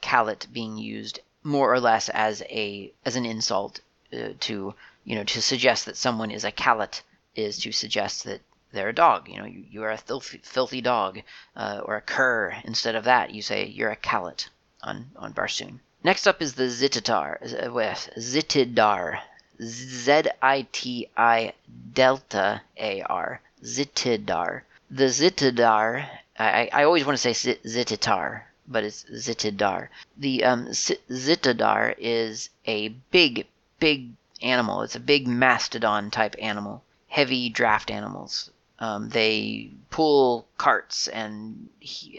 being 0.53 0.77
used 0.77 1.21
more 1.43 1.73
or 1.73 1.81
less 1.81 2.09
as 2.11 2.43
a 2.43 2.93
as 3.05 3.17
an 3.17 3.25
insult 3.25 3.81
uh, 4.13 4.29
to 4.41 4.75
you 5.05 5.15
know 5.15 5.25
to 5.25 5.41
suggest 5.41 5.87
that 5.87 5.97
someone 5.97 6.31
is 6.31 6.45
a 6.45 6.53
calot 6.53 7.03
is 7.35 7.59
to 7.59 7.73
suggest 7.73 8.25
that 8.25 8.41
they're 8.73 8.89
a 8.89 8.95
dog. 8.95 9.29
You 9.29 9.39
know, 9.39 9.47
you, 9.47 9.65
you 9.71 9.83
are 9.83 9.91
a 9.91 9.99
filthy, 9.99 10.41
filthy 10.45 10.81
dog, 10.81 11.21
uh, 11.57 11.81
or 11.85 11.97
a 11.97 12.01
cur. 12.01 12.55
Instead 12.65 12.95
of 12.95 13.05
that, 13.05 13.33
you 13.33 13.43
say 13.43 13.67
you're 13.67 13.91
a 13.91 13.97
calot 13.97 14.49
on 14.83 15.11
on 15.17 15.33
Barsoom. 15.33 15.81
Next 16.03 16.27
up 16.27 16.41
is 16.41 16.55
the 16.55 16.65
Zititar, 16.65 17.43
uh, 17.43 17.95
Zitidar, 18.19 19.21
Z 19.63 20.23
I 20.41 20.67
T 20.73 21.09
I 21.17 21.53
delta 21.93 22.63
A 22.77 23.03
R, 23.03 23.41
Zitidar. 23.63 24.63
The 24.93 25.05
Zitidar, 25.05 26.09
I, 26.37 26.69
I 26.73 26.83
always 26.83 27.07
want 27.07 27.17
to 27.17 27.35
say 27.35 27.55
Zititar, 27.65 28.43
but 28.67 28.83
it's 28.83 29.05
Zitidar. 29.05 29.89
The 30.17 30.43
um, 30.43 30.67
Zitidar 30.67 31.95
is 31.97 32.51
a 32.67 32.89
big, 32.89 33.47
big 33.79 34.11
animal. 34.43 34.83
It's 34.83 34.97
a 34.97 35.01
big 35.01 35.29
mastodon 35.29 36.11
type 36.11 36.35
animal. 36.41 36.83
Heavy 37.07 37.49
draft 37.49 37.89
animals. 37.89 38.51
Um, 38.81 39.11
they 39.11 39.71
pull 39.91 40.49
carts 40.59 41.07
and 41.07 41.69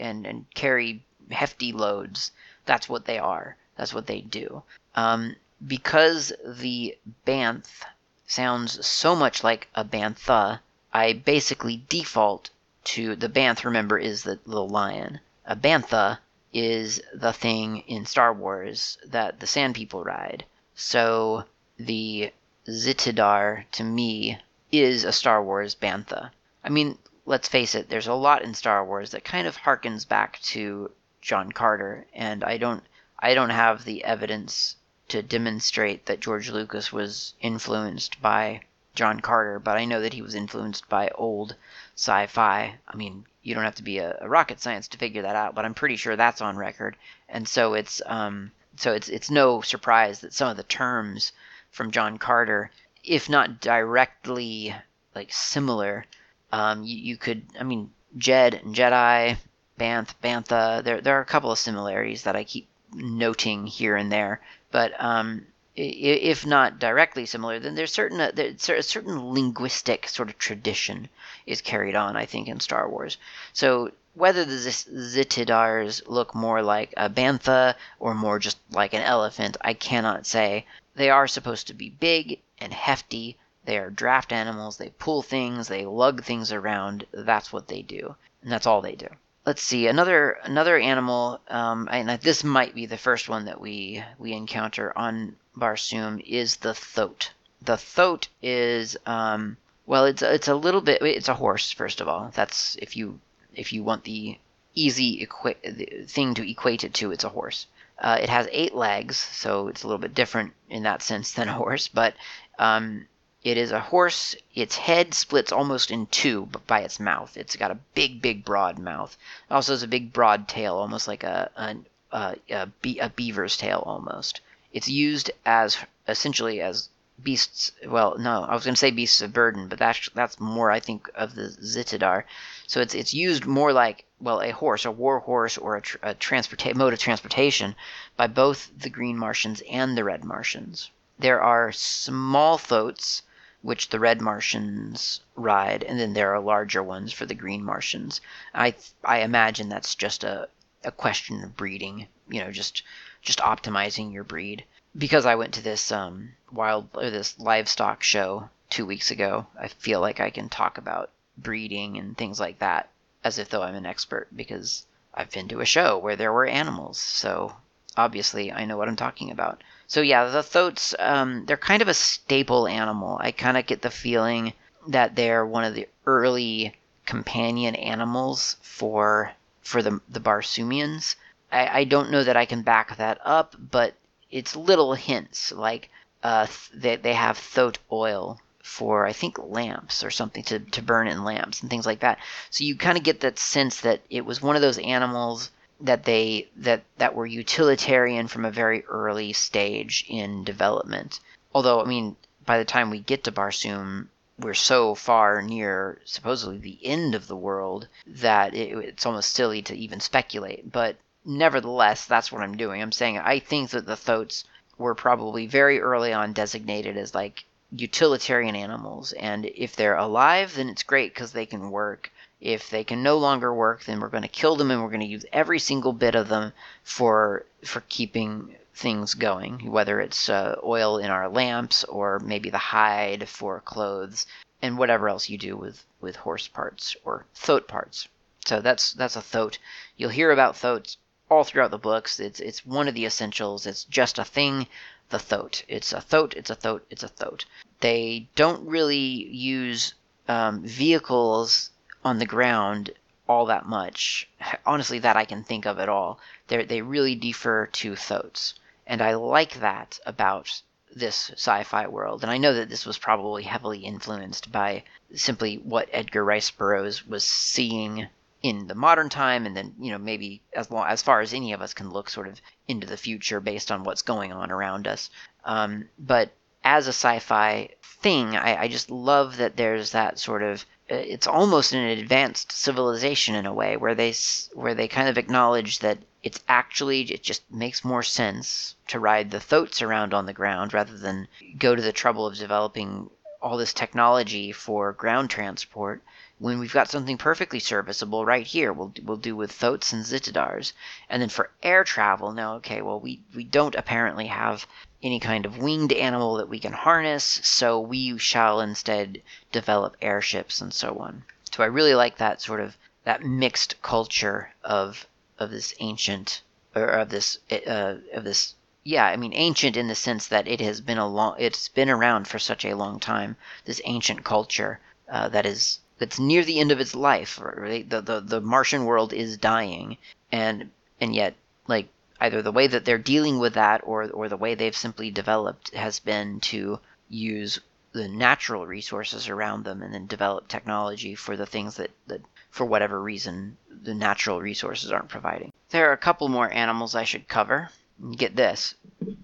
and 0.00 0.26
and 0.26 0.46
carry 0.54 1.04
hefty 1.30 1.72
loads. 1.72 2.32
That's 2.64 2.88
what 2.88 3.04
they 3.04 3.18
are. 3.18 3.56
That's 3.76 3.92
what 3.92 4.06
they 4.06 4.22
do. 4.22 4.62
Um, 4.94 5.36
because 5.66 6.32
the 6.42 6.96
banth 7.26 7.84
sounds 8.26 8.86
so 8.86 9.14
much 9.14 9.44
like 9.44 9.68
a 9.74 9.84
bantha, 9.84 10.60
I 10.94 11.12
basically 11.12 11.84
default 11.90 12.48
to 12.84 13.16
the 13.16 13.28
banth. 13.28 13.64
Remember, 13.64 13.98
is 13.98 14.22
the 14.22 14.38
little 14.44 14.68
lion. 14.68 15.20
A 15.44 15.56
bantha 15.56 16.18
is 16.52 17.00
the 17.14 17.32
thing 17.32 17.78
in 17.88 18.06
Star 18.06 18.32
Wars 18.32 18.98
that 19.06 19.40
the 19.40 19.46
Sand 19.46 19.74
People 19.74 20.04
ride. 20.04 20.44
So 20.74 21.44
the 21.78 22.32
Zitidar 22.66 23.64
to 23.72 23.84
me 23.84 24.38
is 24.70 25.04
a 25.04 25.12
Star 25.12 25.42
Wars 25.42 25.74
bantha. 25.74 26.30
I 26.62 26.68
mean, 26.68 26.98
let's 27.26 27.48
face 27.48 27.74
it, 27.74 27.88
there's 27.88 28.06
a 28.06 28.14
lot 28.14 28.42
in 28.42 28.54
Star 28.54 28.84
Wars 28.84 29.10
that 29.10 29.24
kind 29.24 29.46
of 29.46 29.56
harkens 29.56 30.08
back 30.08 30.40
to 30.40 30.90
John 31.20 31.52
Carter, 31.52 32.06
and 32.12 32.42
I 32.42 32.56
don't 32.56 32.82
I 33.18 33.34
don't 33.34 33.50
have 33.50 33.84
the 33.84 34.04
evidence 34.04 34.76
to 35.08 35.22
demonstrate 35.22 36.06
that 36.06 36.20
George 36.20 36.50
Lucas 36.50 36.92
was 36.92 37.34
influenced 37.40 38.20
by 38.20 38.62
John 38.94 39.20
Carter, 39.20 39.58
but 39.58 39.78
I 39.78 39.86
know 39.86 40.00
that 40.02 40.12
he 40.12 40.22
was 40.22 40.34
influenced 40.34 40.88
by 40.88 41.08
old 41.14 41.56
sci-fi. 41.96 42.74
I 42.86 42.96
mean, 42.96 43.24
you 43.42 43.54
don't 43.54 43.64
have 43.64 43.76
to 43.76 43.82
be 43.82 43.98
a, 43.98 44.18
a, 44.20 44.28
rocket 44.28 44.60
science 44.60 44.88
to 44.88 44.98
figure 44.98 45.22
that 45.22 45.36
out, 45.36 45.54
but 45.54 45.64
I'm 45.64 45.74
pretty 45.74 45.96
sure 45.96 46.14
that's 46.14 46.40
on 46.40 46.56
record. 46.56 46.96
And 47.28 47.48
so 47.48 47.74
it's 47.74 48.02
um, 48.06 48.52
so 48.76 48.92
it's 48.92 49.08
it's 49.08 49.30
no 49.30 49.60
surprise 49.60 50.20
that 50.20 50.34
some 50.34 50.48
of 50.48 50.56
the 50.56 50.62
terms 50.62 51.32
from 51.70 51.90
John 51.90 52.18
Carter, 52.18 52.70
if 53.02 53.28
not 53.28 53.60
directly 53.60 54.74
like 55.14 55.32
similar, 55.32 56.04
um, 56.52 56.84
you, 56.84 56.96
you 56.96 57.16
could 57.16 57.44
I 57.58 57.64
mean 57.64 57.90
Jed 58.16 58.54
and 58.54 58.74
Jedi, 58.74 59.38
Banth, 59.78 60.14
Bantha. 60.22 60.84
There 60.84 61.00
there 61.00 61.16
are 61.16 61.22
a 61.22 61.26
couple 61.26 61.50
of 61.50 61.58
similarities 61.58 62.24
that 62.24 62.36
I 62.36 62.44
keep 62.44 62.68
noting 62.94 63.66
here 63.66 63.96
and 63.96 64.12
there, 64.12 64.40
but 64.70 64.92
um, 64.98 65.46
if 65.74 66.44
not 66.44 66.78
directly 66.78 67.24
similar, 67.24 67.58
then 67.58 67.74
there's 67.74 67.92
certain 67.92 68.20
uh, 68.20 68.30
there's 68.34 68.68
a 68.68 68.82
certain 68.82 69.32
linguistic 69.32 70.06
sort 70.06 70.28
of 70.28 70.36
tradition 70.38 71.08
is 71.46 71.62
carried 71.62 71.94
on, 71.94 72.16
I 72.16 72.26
think, 72.26 72.48
in 72.48 72.60
Star 72.60 72.88
Wars. 72.88 73.16
So 73.54 73.90
whether 74.14 74.44
the 74.44 74.56
Zitidars 74.56 76.02
look 76.06 76.34
more 76.34 76.62
like 76.62 76.92
a 76.96 77.08
bantha 77.08 77.74
or 77.98 78.14
more 78.14 78.38
just 78.38 78.58
like 78.70 78.92
an 78.92 79.02
elephant, 79.02 79.56
I 79.62 79.72
cannot 79.72 80.26
say. 80.26 80.66
They 80.94 81.08
are 81.08 81.26
supposed 81.26 81.68
to 81.68 81.74
be 81.74 81.88
big 81.88 82.40
and 82.58 82.74
hefty. 82.74 83.38
They 83.64 83.78
are 83.78 83.88
draft 83.88 84.30
animals. 84.30 84.76
They 84.76 84.90
pull 84.90 85.22
things. 85.22 85.68
They 85.68 85.86
lug 85.86 86.22
things 86.22 86.52
around. 86.52 87.06
That's 87.12 87.50
what 87.50 87.68
they 87.68 87.80
do, 87.80 88.14
and 88.42 88.52
that's 88.52 88.66
all 88.66 88.82
they 88.82 88.94
do 88.94 89.08
let's 89.44 89.62
see 89.62 89.86
another 89.86 90.38
another 90.44 90.78
animal 90.78 91.40
um, 91.48 91.88
and 91.90 92.08
this 92.20 92.44
might 92.44 92.74
be 92.74 92.86
the 92.86 92.96
first 92.96 93.28
one 93.28 93.46
that 93.46 93.60
we 93.60 94.02
we 94.18 94.32
encounter 94.32 94.96
on 94.96 95.36
Barsoom 95.56 96.20
is 96.20 96.56
the 96.56 96.72
thoat. 96.74 97.32
The 97.60 97.76
thoat 97.76 98.28
is 98.40 98.96
um, 99.06 99.56
well, 99.84 100.06
it's 100.06 100.22
it's 100.22 100.48
a 100.48 100.54
little 100.54 100.80
bit. 100.80 101.02
It's 101.02 101.28
a 101.28 101.34
horse, 101.34 101.72
first 101.72 102.00
of 102.00 102.08
all. 102.08 102.30
That's 102.34 102.76
if 102.76 102.96
you 102.96 103.20
if 103.54 103.72
you 103.72 103.82
want 103.82 104.04
the 104.04 104.38
easy 104.74 105.22
equi- 105.22 106.06
thing 106.06 106.34
to 106.34 106.50
equate 106.50 106.84
it 106.84 106.94
to, 106.94 107.12
it's 107.12 107.24
a 107.24 107.28
horse. 107.28 107.66
Uh, 107.98 108.18
it 108.20 108.30
has 108.30 108.48
eight 108.50 108.74
legs, 108.74 109.16
so 109.16 109.68
it's 109.68 109.82
a 109.82 109.86
little 109.86 109.98
bit 110.00 110.14
different 110.14 110.54
in 110.70 110.84
that 110.84 111.02
sense 111.02 111.32
than 111.32 111.48
a 111.48 111.52
horse. 111.52 111.88
But 111.88 112.14
um, 112.58 113.06
it 113.44 113.56
is 113.56 113.72
a 113.72 113.80
horse. 113.80 114.36
Its 114.54 114.76
head 114.76 115.14
splits 115.14 115.50
almost 115.50 115.90
in 115.90 116.06
two 116.06 116.46
by 116.68 116.80
its 116.80 117.00
mouth. 117.00 117.36
It's 117.36 117.56
got 117.56 117.72
a 117.72 117.78
big, 117.94 118.22
big, 118.22 118.44
broad 118.44 118.78
mouth. 118.78 119.18
It 119.50 119.52
also 119.54 119.72
has 119.72 119.82
a 119.82 119.88
big, 119.88 120.12
broad 120.12 120.46
tail, 120.46 120.76
almost 120.76 121.08
like 121.08 121.24
a 121.24 121.50
a, 121.56 121.76
a, 122.12 122.36
a, 122.50 122.66
be- 122.66 123.00
a 123.00 123.08
beaver's 123.08 123.56
tail 123.56 123.82
almost. 123.84 124.40
It's 124.72 124.88
used 124.88 125.32
as 125.44 125.76
essentially 126.06 126.60
as 126.60 126.88
beasts. 127.20 127.72
Well, 127.84 128.16
no, 128.16 128.44
I 128.44 128.54
was 128.54 128.64
going 128.64 128.74
to 128.74 128.78
say 128.78 128.92
beasts 128.92 129.20
of 129.20 129.32
burden, 129.32 129.66
but 129.66 129.80
that's 129.80 130.08
that's 130.14 130.38
more 130.38 130.70
I 130.70 130.78
think 130.78 131.10
of 131.16 131.34
the 131.34 131.48
Zitidar. 131.48 132.22
So 132.68 132.80
it's 132.80 132.94
it's 132.94 133.12
used 133.12 133.44
more 133.44 133.72
like 133.72 134.04
well 134.20 134.40
a 134.40 134.50
horse, 134.52 134.84
a 134.84 134.92
war 134.92 135.18
horse, 135.18 135.58
or 135.58 135.76
a, 135.76 135.82
tr- 135.82 135.98
a 136.02 136.14
transporta- 136.14 136.76
mode 136.76 136.92
of 136.92 137.00
transportation 137.00 137.74
by 138.16 138.28
both 138.28 138.70
the 138.78 138.88
Green 138.88 139.18
Martians 139.18 139.62
and 139.68 139.98
the 139.98 140.04
Red 140.04 140.22
Martians. 140.24 140.90
There 141.18 141.42
are 141.42 141.72
small 141.72 142.56
thoats 142.56 143.22
which 143.62 143.88
the 143.88 144.00
red 144.00 144.20
Martians 144.20 145.20
ride, 145.34 145.82
and 145.82 145.98
then 145.98 146.12
there 146.12 146.34
are 146.34 146.40
larger 146.40 146.82
ones 146.82 147.12
for 147.12 147.26
the 147.26 147.34
green 147.34 147.64
Martians. 147.64 148.20
I 148.54 148.74
I 149.04 149.20
imagine 149.20 149.68
that's 149.68 149.94
just 149.94 150.24
a 150.24 150.48
a 150.84 150.92
question 150.92 151.42
of 151.42 151.56
breeding, 151.56 152.08
you 152.28 152.40
know, 152.40 152.50
just 152.50 152.82
just 153.22 153.38
optimizing 153.38 154.12
your 154.12 154.24
breed. 154.24 154.64
Because 154.96 155.24
I 155.24 155.36
went 155.36 155.54
to 155.54 155.62
this 155.62 155.90
um, 155.90 156.32
wild 156.50 156.88
or 156.94 157.08
this 157.10 157.38
livestock 157.38 158.02
show 158.02 158.50
two 158.68 158.84
weeks 158.84 159.10
ago, 159.10 159.46
I 159.58 159.68
feel 159.68 160.00
like 160.00 160.20
I 160.20 160.30
can 160.30 160.48
talk 160.48 160.76
about 160.76 161.10
breeding 161.38 161.96
and 161.96 162.16
things 162.16 162.40
like 162.40 162.58
that 162.58 162.88
as 163.24 163.38
if 163.38 163.48
though 163.48 163.62
I'm 163.62 163.74
an 163.74 163.86
expert 163.86 164.28
because 164.34 164.86
I've 165.14 165.30
been 165.30 165.48
to 165.48 165.60
a 165.60 165.66
show 165.66 165.98
where 165.98 166.16
there 166.16 166.32
were 166.32 166.46
animals. 166.46 166.98
So 166.98 167.54
obviously 167.96 168.50
I 168.50 168.64
know 168.64 168.76
what 168.76 168.88
I'm 168.88 168.96
talking 168.96 169.30
about. 169.30 169.62
So 169.92 170.00
yeah, 170.00 170.24
the 170.24 170.42
thoats, 170.42 170.94
um, 170.98 171.44
they're 171.44 171.58
kind 171.58 171.82
of 171.82 171.88
a 171.88 171.92
staple 171.92 172.66
animal. 172.66 173.18
I 173.20 173.30
kind 173.30 173.58
of 173.58 173.66
get 173.66 173.82
the 173.82 173.90
feeling 173.90 174.54
that 174.88 175.16
they're 175.16 175.44
one 175.44 175.64
of 175.64 175.74
the 175.74 175.86
early 176.06 176.74
companion 177.04 177.74
animals 177.74 178.56
for 178.62 179.34
for 179.60 179.82
the 179.82 180.00
the 180.08 180.18
Barsoomians. 180.18 181.16
I, 181.52 181.80
I 181.80 181.84
don't 181.84 182.10
know 182.10 182.24
that 182.24 182.38
I 182.38 182.46
can 182.46 182.62
back 182.62 182.96
that 182.96 183.20
up, 183.22 183.54
but 183.58 183.92
it's 184.30 184.56
little 184.56 184.94
hints 184.94 185.52
like 185.52 185.90
uh, 186.22 186.46
they, 186.72 186.96
they 186.96 187.12
have 187.12 187.36
thoat 187.36 187.76
oil 187.92 188.40
for 188.62 189.04
I 189.04 189.12
think 189.12 189.36
lamps 189.38 190.02
or 190.02 190.10
something 190.10 190.44
to, 190.44 190.60
to 190.60 190.80
burn 190.80 191.06
in 191.06 191.22
lamps 191.22 191.60
and 191.60 191.68
things 191.68 191.84
like 191.84 192.00
that. 192.00 192.18
So 192.48 192.64
you 192.64 192.76
kind 192.76 192.96
of 192.96 193.04
get 193.04 193.20
that 193.20 193.38
sense 193.38 193.82
that 193.82 194.00
it 194.08 194.24
was 194.24 194.40
one 194.40 194.56
of 194.56 194.62
those 194.62 194.78
animals 194.78 195.50
that 195.82 196.04
they 196.04 196.48
that 196.56 196.84
that 196.98 197.14
were 197.14 197.26
utilitarian 197.26 198.28
from 198.28 198.44
a 198.44 198.50
very 198.50 198.84
early 198.86 199.32
stage 199.32 200.04
in 200.08 200.44
development. 200.44 201.20
Although 201.54 201.82
I 201.82 201.84
mean, 201.84 202.16
by 202.46 202.58
the 202.58 202.64
time 202.64 202.88
we 202.88 203.00
get 203.00 203.24
to 203.24 203.32
Barsoom, 203.32 204.08
we're 204.38 204.54
so 204.54 204.94
far 204.94 205.42
near 205.42 206.00
supposedly 206.04 206.58
the 206.58 206.78
end 206.82 207.14
of 207.14 207.26
the 207.26 207.36
world 207.36 207.88
that 208.06 208.54
it, 208.54 208.76
it's 208.78 209.06
almost 209.06 209.32
silly 209.32 209.60
to 209.62 209.76
even 209.76 210.00
speculate. 210.00 210.70
But 210.70 210.96
nevertheless, 211.24 212.06
that's 212.06 212.32
what 212.32 212.42
I'm 212.42 212.56
doing. 212.56 212.80
I'm 212.80 212.92
saying 212.92 213.18
I 213.18 213.38
think 213.38 213.70
that 213.70 213.86
the 213.86 213.96
thoats 213.96 214.44
were 214.78 214.94
probably 214.94 215.46
very 215.46 215.80
early 215.80 216.12
on 216.12 216.32
designated 216.32 216.96
as 216.96 217.14
like 217.14 217.44
utilitarian 217.74 218.54
animals, 218.54 219.12
and 219.12 219.46
if 219.46 219.76
they're 219.76 219.96
alive, 219.96 220.54
then 220.54 220.68
it's 220.68 220.82
great 220.82 221.14
because 221.14 221.32
they 221.32 221.46
can 221.46 221.70
work. 221.70 222.10
If 222.42 222.70
they 222.70 222.82
can 222.82 223.04
no 223.04 223.18
longer 223.18 223.54
work, 223.54 223.84
then 223.84 224.00
we're 224.00 224.08
going 224.08 224.24
to 224.24 224.28
kill 224.28 224.56
them, 224.56 224.72
and 224.72 224.82
we're 224.82 224.88
going 224.88 224.98
to 224.98 225.06
use 225.06 225.24
every 225.32 225.60
single 225.60 225.92
bit 225.92 226.16
of 226.16 226.28
them 226.28 226.52
for 226.82 227.46
for 227.64 227.82
keeping 227.88 228.56
things 228.74 229.14
going. 229.14 229.70
Whether 229.70 230.00
it's 230.00 230.28
uh, 230.28 230.56
oil 230.64 230.98
in 230.98 231.08
our 231.08 231.28
lamps, 231.28 231.84
or 231.84 232.18
maybe 232.18 232.50
the 232.50 232.58
hide 232.58 233.28
for 233.28 233.60
clothes, 233.60 234.26
and 234.60 234.76
whatever 234.76 235.08
else 235.08 235.28
you 235.28 235.38
do 235.38 235.56
with 235.56 235.84
with 236.00 236.16
horse 236.16 236.48
parts 236.48 236.96
or 237.04 237.26
thoat 237.32 237.68
parts. 237.68 238.08
So 238.44 238.60
that's 238.60 238.92
that's 238.92 239.14
a 239.14 239.22
thoat. 239.22 239.58
You'll 239.96 240.10
hear 240.10 240.32
about 240.32 240.56
thoats 240.56 240.96
all 241.30 241.44
throughout 241.44 241.70
the 241.70 241.78
books. 241.78 242.18
It's 242.18 242.40
it's 242.40 242.66
one 242.66 242.88
of 242.88 242.94
the 242.94 243.06
essentials. 243.06 243.66
It's 243.66 243.84
just 243.84 244.18
a 244.18 244.24
thing. 244.24 244.66
The 245.10 245.20
thoat. 245.20 245.62
It's 245.68 245.92
a 245.92 246.00
thoat. 246.00 246.34
It's 246.36 246.50
a 246.50 246.56
thoat. 246.56 246.84
It's 246.90 247.04
a 247.04 247.08
thoat. 247.08 247.44
They 247.78 248.28
don't 248.34 248.66
really 248.66 248.98
use 249.30 249.94
um, 250.26 250.64
vehicles 250.64 251.70
on 252.04 252.18
the 252.18 252.26
ground 252.26 252.90
all 253.28 253.46
that 253.46 253.66
much. 253.66 254.28
Honestly, 254.66 254.98
that 254.98 255.16
I 255.16 255.24
can 255.24 255.44
think 255.44 255.64
of 255.64 255.78
at 255.78 255.88
all. 255.88 256.18
They 256.48 256.64
they 256.64 256.82
really 256.82 257.14
defer 257.14 257.66
to 257.66 257.96
thoats, 257.96 258.54
and 258.86 259.00
I 259.00 259.14
like 259.14 259.54
that 259.60 259.98
about 260.04 260.62
this 260.94 261.30
sci-fi 261.30 261.86
world. 261.86 262.22
And 262.22 262.30
I 262.30 262.38
know 262.38 262.52
that 262.54 262.68
this 262.68 262.84
was 262.84 262.98
probably 262.98 263.44
heavily 263.44 263.80
influenced 263.80 264.52
by 264.52 264.84
simply 265.14 265.56
what 265.56 265.88
Edgar 265.92 266.24
Rice 266.24 266.50
Burroughs 266.50 267.06
was 267.06 267.24
seeing 267.24 268.08
in 268.42 268.66
the 268.66 268.74
modern 268.74 269.08
time, 269.08 269.46
and 269.46 269.56
then 269.56 269.74
you 269.80 269.92
know 269.92 269.98
maybe 269.98 270.42
as 270.52 270.70
long 270.70 270.86
as 270.86 271.00
far 271.02 271.20
as 271.20 271.32
any 271.32 271.52
of 271.52 271.62
us 271.62 271.74
can 271.74 271.90
look 271.90 272.10
sort 272.10 272.28
of 272.28 272.40
into 272.68 272.86
the 272.86 272.96
future 272.96 273.40
based 273.40 273.70
on 273.70 273.84
what's 273.84 274.02
going 274.02 274.32
on 274.32 274.50
around 274.50 274.86
us. 274.86 275.10
Um, 275.44 275.88
but 275.98 276.32
as 276.64 276.86
a 276.86 276.92
sci-fi 276.92 277.70
thing, 278.00 278.36
I, 278.36 278.62
I 278.62 278.68
just 278.68 278.90
love 278.90 279.36
that 279.38 279.56
there's 279.56 279.92
that 279.92 280.18
sort 280.18 280.42
of 280.42 280.64
it's 280.92 281.26
almost 281.26 281.72
an 281.72 281.84
advanced 281.84 282.52
civilization 282.52 283.34
in 283.34 283.46
a 283.46 283.52
way 283.52 283.76
where 283.76 283.94
they 283.94 284.14
where 284.52 284.74
they 284.74 284.86
kind 284.88 285.08
of 285.08 285.16
acknowledge 285.16 285.78
that 285.78 285.98
it's 286.22 286.40
actually 286.48 287.00
it 287.02 287.22
just 287.22 287.42
makes 287.50 287.84
more 287.84 288.02
sense 288.02 288.76
to 288.88 289.00
ride 289.00 289.30
the 289.30 289.40
thoats 289.40 289.80
around 289.80 290.12
on 290.12 290.26
the 290.26 290.32
ground 290.32 290.74
rather 290.74 290.96
than 290.98 291.26
go 291.58 291.74
to 291.74 291.82
the 291.82 291.92
trouble 291.92 292.26
of 292.26 292.36
developing 292.36 293.08
all 293.40 293.56
this 293.56 293.72
technology 293.72 294.52
for 294.52 294.92
ground 294.92 295.30
transport 295.30 296.02
when 296.38 296.58
we've 296.58 296.72
got 296.72 296.90
something 296.90 297.16
perfectly 297.16 297.58
serviceable 297.58 298.24
right 298.24 298.46
here. 298.46 298.72
We'll 298.72 298.92
we'll 299.02 299.16
do 299.16 299.34
with 299.34 299.50
thoats 299.50 299.92
and 299.92 300.04
zitidars, 300.04 300.72
and 301.08 301.22
then 301.22 301.28
for 301.28 301.50
air 301.62 301.84
travel, 301.84 302.32
now 302.32 302.54
okay, 302.56 302.82
well 302.82 303.00
we 303.00 303.20
we 303.34 303.44
don't 303.44 303.74
apparently 303.74 304.26
have 304.26 304.66
any 305.02 305.18
kind 305.18 305.44
of 305.44 305.58
winged 305.58 305.92
animal 305.92 306.36
that 306.36 306.48
we 306.48 306.58
can 306.58 306.72
harness, 306.72 307.24
so 307.42 307.80
we 307.80 308.16
shall 308.18 308.60
instead 308.60 309.20
develop 309.50 309.96
airships 310.00 310.60
and 310.60 310.72
so 310.72 310.98
on. 310.98 311.24
So 311.50 311.62
I 311.62 311.66
really 311.66 311.94
like 311.94 312.16
that 312.18 312.40
sort 312.40 312.60
of 312.60 312.76
that 313.04 313.22
mixed 313.22 313.82
culture 313.82 314.54
of 314.62 315.06
of 315.38 315.50
this 315.50 315.74
ancient 315.80 316.42
or 316.74 316.86
of 316.86 317.08
this 317.08 317.38
uh, 317.50 317.96
of 318.14 318.24
this 318.24 318.54
yeah, 318.84 319.06
I 319.06 319.16
mean 319.16 319.32
ancient 319.34 319.76
in 319.76 319.88
the 319.88 319.94
sense 319.94 320.26
that 320.28 320.48
it 320.48 320.60
has 320.60 320.80
been 320.80 320.98
a 320.98 321.08
long 321.08 321.36
it's 321.38 321.68
been 321.68 321.90
around 321.90 322.28
for 322.28 322.38
such 322.38 322.64
a 322.64 322.76
long 322.76 323.00
time. 323.00 323.36
This 323.64 323.80
ancient 323.84 324.24
culture 324.24 324.80
uh, 325.08 325.28
that 325.30 325.46
is 325.46 325.80
that's 325.98 326.18
near 326.18 326.44
the 326.44 326.58
end 326.58 326.72
of 326.72 326.80
its 326.80 326.94
life. 326.94 327.40
Right? 327.40 327.88
The, 327.88 328.00
the 328.00 328.20
the 328.20 328.40
Martian 328.40 328.84
world 328.84 329.12
is 329.12 329.36
dying, 329.36 329.98
and 330.30 330.70
and 331.00 331.14
yet 331.14 331.34
like 331.66 331.88
either 332.20 332.42
the 332.42 332.52
way 332.52 332.66
that 332.66 332.84
they're 332.84 332.98
dealing 332.98 333.38
with 333.38 333.54
that 333.54 333.80
or 333.84 334.10
or 334.10 334.28
the 334.28 334.36
way 334.36 334.54
they've 334.54 334.76
simply 334.76 335.10
developed 335.10 335.74
has 335.74 335.98
been 336.00 336.40
to 336.40 336.78
use 337.08 337.60
the 337.92 338.08
natural 338.08 338.66
resources 338.66 339.28
around 339.28 339.64
them 339.64 339.82
and 339.82 339.92
then 339.92 340.06
develop 340.06 340.48
technology 340.48 341.14
for 341.14 341.36
the 341.36 341.46
things 341.46 341.76
that, 341.76 341.90
that 342.06 342.22
for 342.50 342.64
whatever 342.64 343.00
reason 343.00 343.56
the 343.82 343.94
natural 343.94 344.40
resources 344.40 344.90
aren't 344.90 345.08
providing. 345.08 345.52
There 345.70 345.90
are 345.90 345.92
a 345.92 345.98
couple 345.98 346.28
more 346.28 346.50
animals 346.50 346.94
I 346.94 347.04
should 347.04 347.28
cover 347.28 347.70
get 348.16 348.34
this 348.34 348.74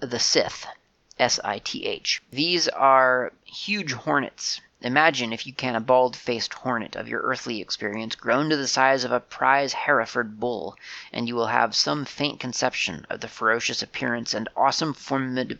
the 0.00 0.18
Sith, 0.18 0.66
S 1.18 1.40
I 1.42 1.58
T 1.58 1.84
H. 1.86 2.22
These 2.30 2.68
are 2.68 3.32
huge 3.44 3.92
hornets. 3.92 4.60
Imagine, 4.80 5.32
if 5.32 5.44
you 5.44 5.52
can, 5.52 5.74
a 5.74 5.80
bald 5.80 6.14
faced 6.14 6.54
hornet 6.54 6.94
of 6.94 7.08
your 7.08 7.20
earthly 7.22 7.60
experience 7.60 8.14
grown 8.14 8.48
to 8.48 8.56
the 8.56 8.68
size 8.68 9.02
of 9.02 9.10
a 9.10 9.18
prize 9.18 9.72
Hereford 9.72 10.38
bull, 10.38 10.76
and 11.12 11.26
you 11.26 11.34
will 11.34 11.48
have 11.48 11.74
some 11.74 12.04
faint 12.04 12.38
conception 12.38 13.04
of 13.10 13.18
the 13.20 13.26
ferocious 13.26 13.82
appearance 13.82 14.34
and 14.34 14.48
awesome 14.56 14.94
formid- 14.94 15.58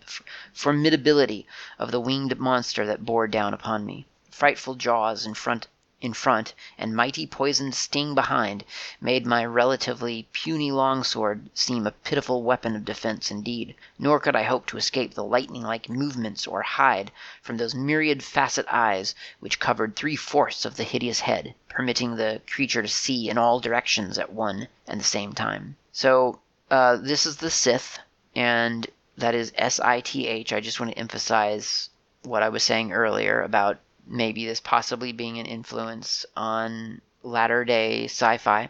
formidability 0.54 1.46
of 1.80 1.90
the 1.90 1.98
winged 1.98 2.38
monster 2.38 2.86
that 2.86 3.04
bore 3.04 3.26
down 3.26 3.54
upon 3.54 3.84
me. 3.84 4.06
Frightful 4.30 4.76
jaws 4.76 5.26
in 5.26 5.34
front 5.34 5.66
in 6.00 6.12
front 6.12 6.54
and 6.78 6.94
mighty 6.94 7.26
poisoned 7.26 7.74
sting 7.74 8.14
behind 8.14 8.64
made 9.00 9.26
my 9.26 9.44
relatively 9.44 10.28
puny 10.32 10.70
longsword 10.70 11.50
seem 11.54 11.86
a 11.86 11.90
pitiful 11.90 12.44
weapon 12.44 12.76
of 12.76 12.84
defense 12.84 13.32
indeed, 13.32 13.74
nor 13.98 14.20
could 14.20 14.36
I 14.36 14.44
hope 14.44 14.66
to 14.66 14.76
escape 14.76 15.14
the 15.14 15.24
lightning 15.24 15.62
like 15.62 15.88
movements 15.88 16.46
or 16.46 16.62
hide 16.62 17.10
from 17.42 17.56
those 17.56 17.74
myriad 17.74 18.22
facet 18.22 18.64
eyes 18.70 19.16
which 19.40 19.58
covered 19.58 19.96
three 19.96 20.14
fourths 20.14 20.64
of 20.64 20.76
the 20.76 20.84
hideous 20.84 21.18
head, 21.18 21.54
permitting 21.68 22.14
the 22.14 22.42
creature 22.48 22.82
to 22.82 22.88
see 22.88 23.28
in 23.28 23.36
all 23.36 23.58
directions 23.58 24.18
at 24.18 24.32
one 24.32 24.68
and 24.86 25.00
the 25.00 25.04
same 25.04 25.32
time. 25.32 25.76
So, 25.90 26.38
uh, 26.70 26.96
this 26.96 27.26
is 27.26 27.38
the 27.38 27.50
Sith, 27.50 27.98
and 28.36 28.86
that 29.16 29.34
is 29.34 29.52
S 29.56 29.80
I 29.80 30.00
T 30.00 30.28
H. 30.28 30.52
I 30.52 30.60
just 30.60 30.78
want 30.78 30.92
to 30.92 30.98
emphasize 30.98 31.90
what 32.22 32.44
I 32.44 32.50
was 32.50 32.62
saying 32.62 32.92
earlier 32.92 33.42
about 33.42 33.78
maybe 34.08 34.46
this 34.46 34.60
possibly 34.60 35.12
being 35.12 35.38
an 35.38 35.46
influence 35.46 36.26
on 36.36 37.00
latter 37.22 37.64
day 37.64 38.04
sci-fi. 38.04 38.68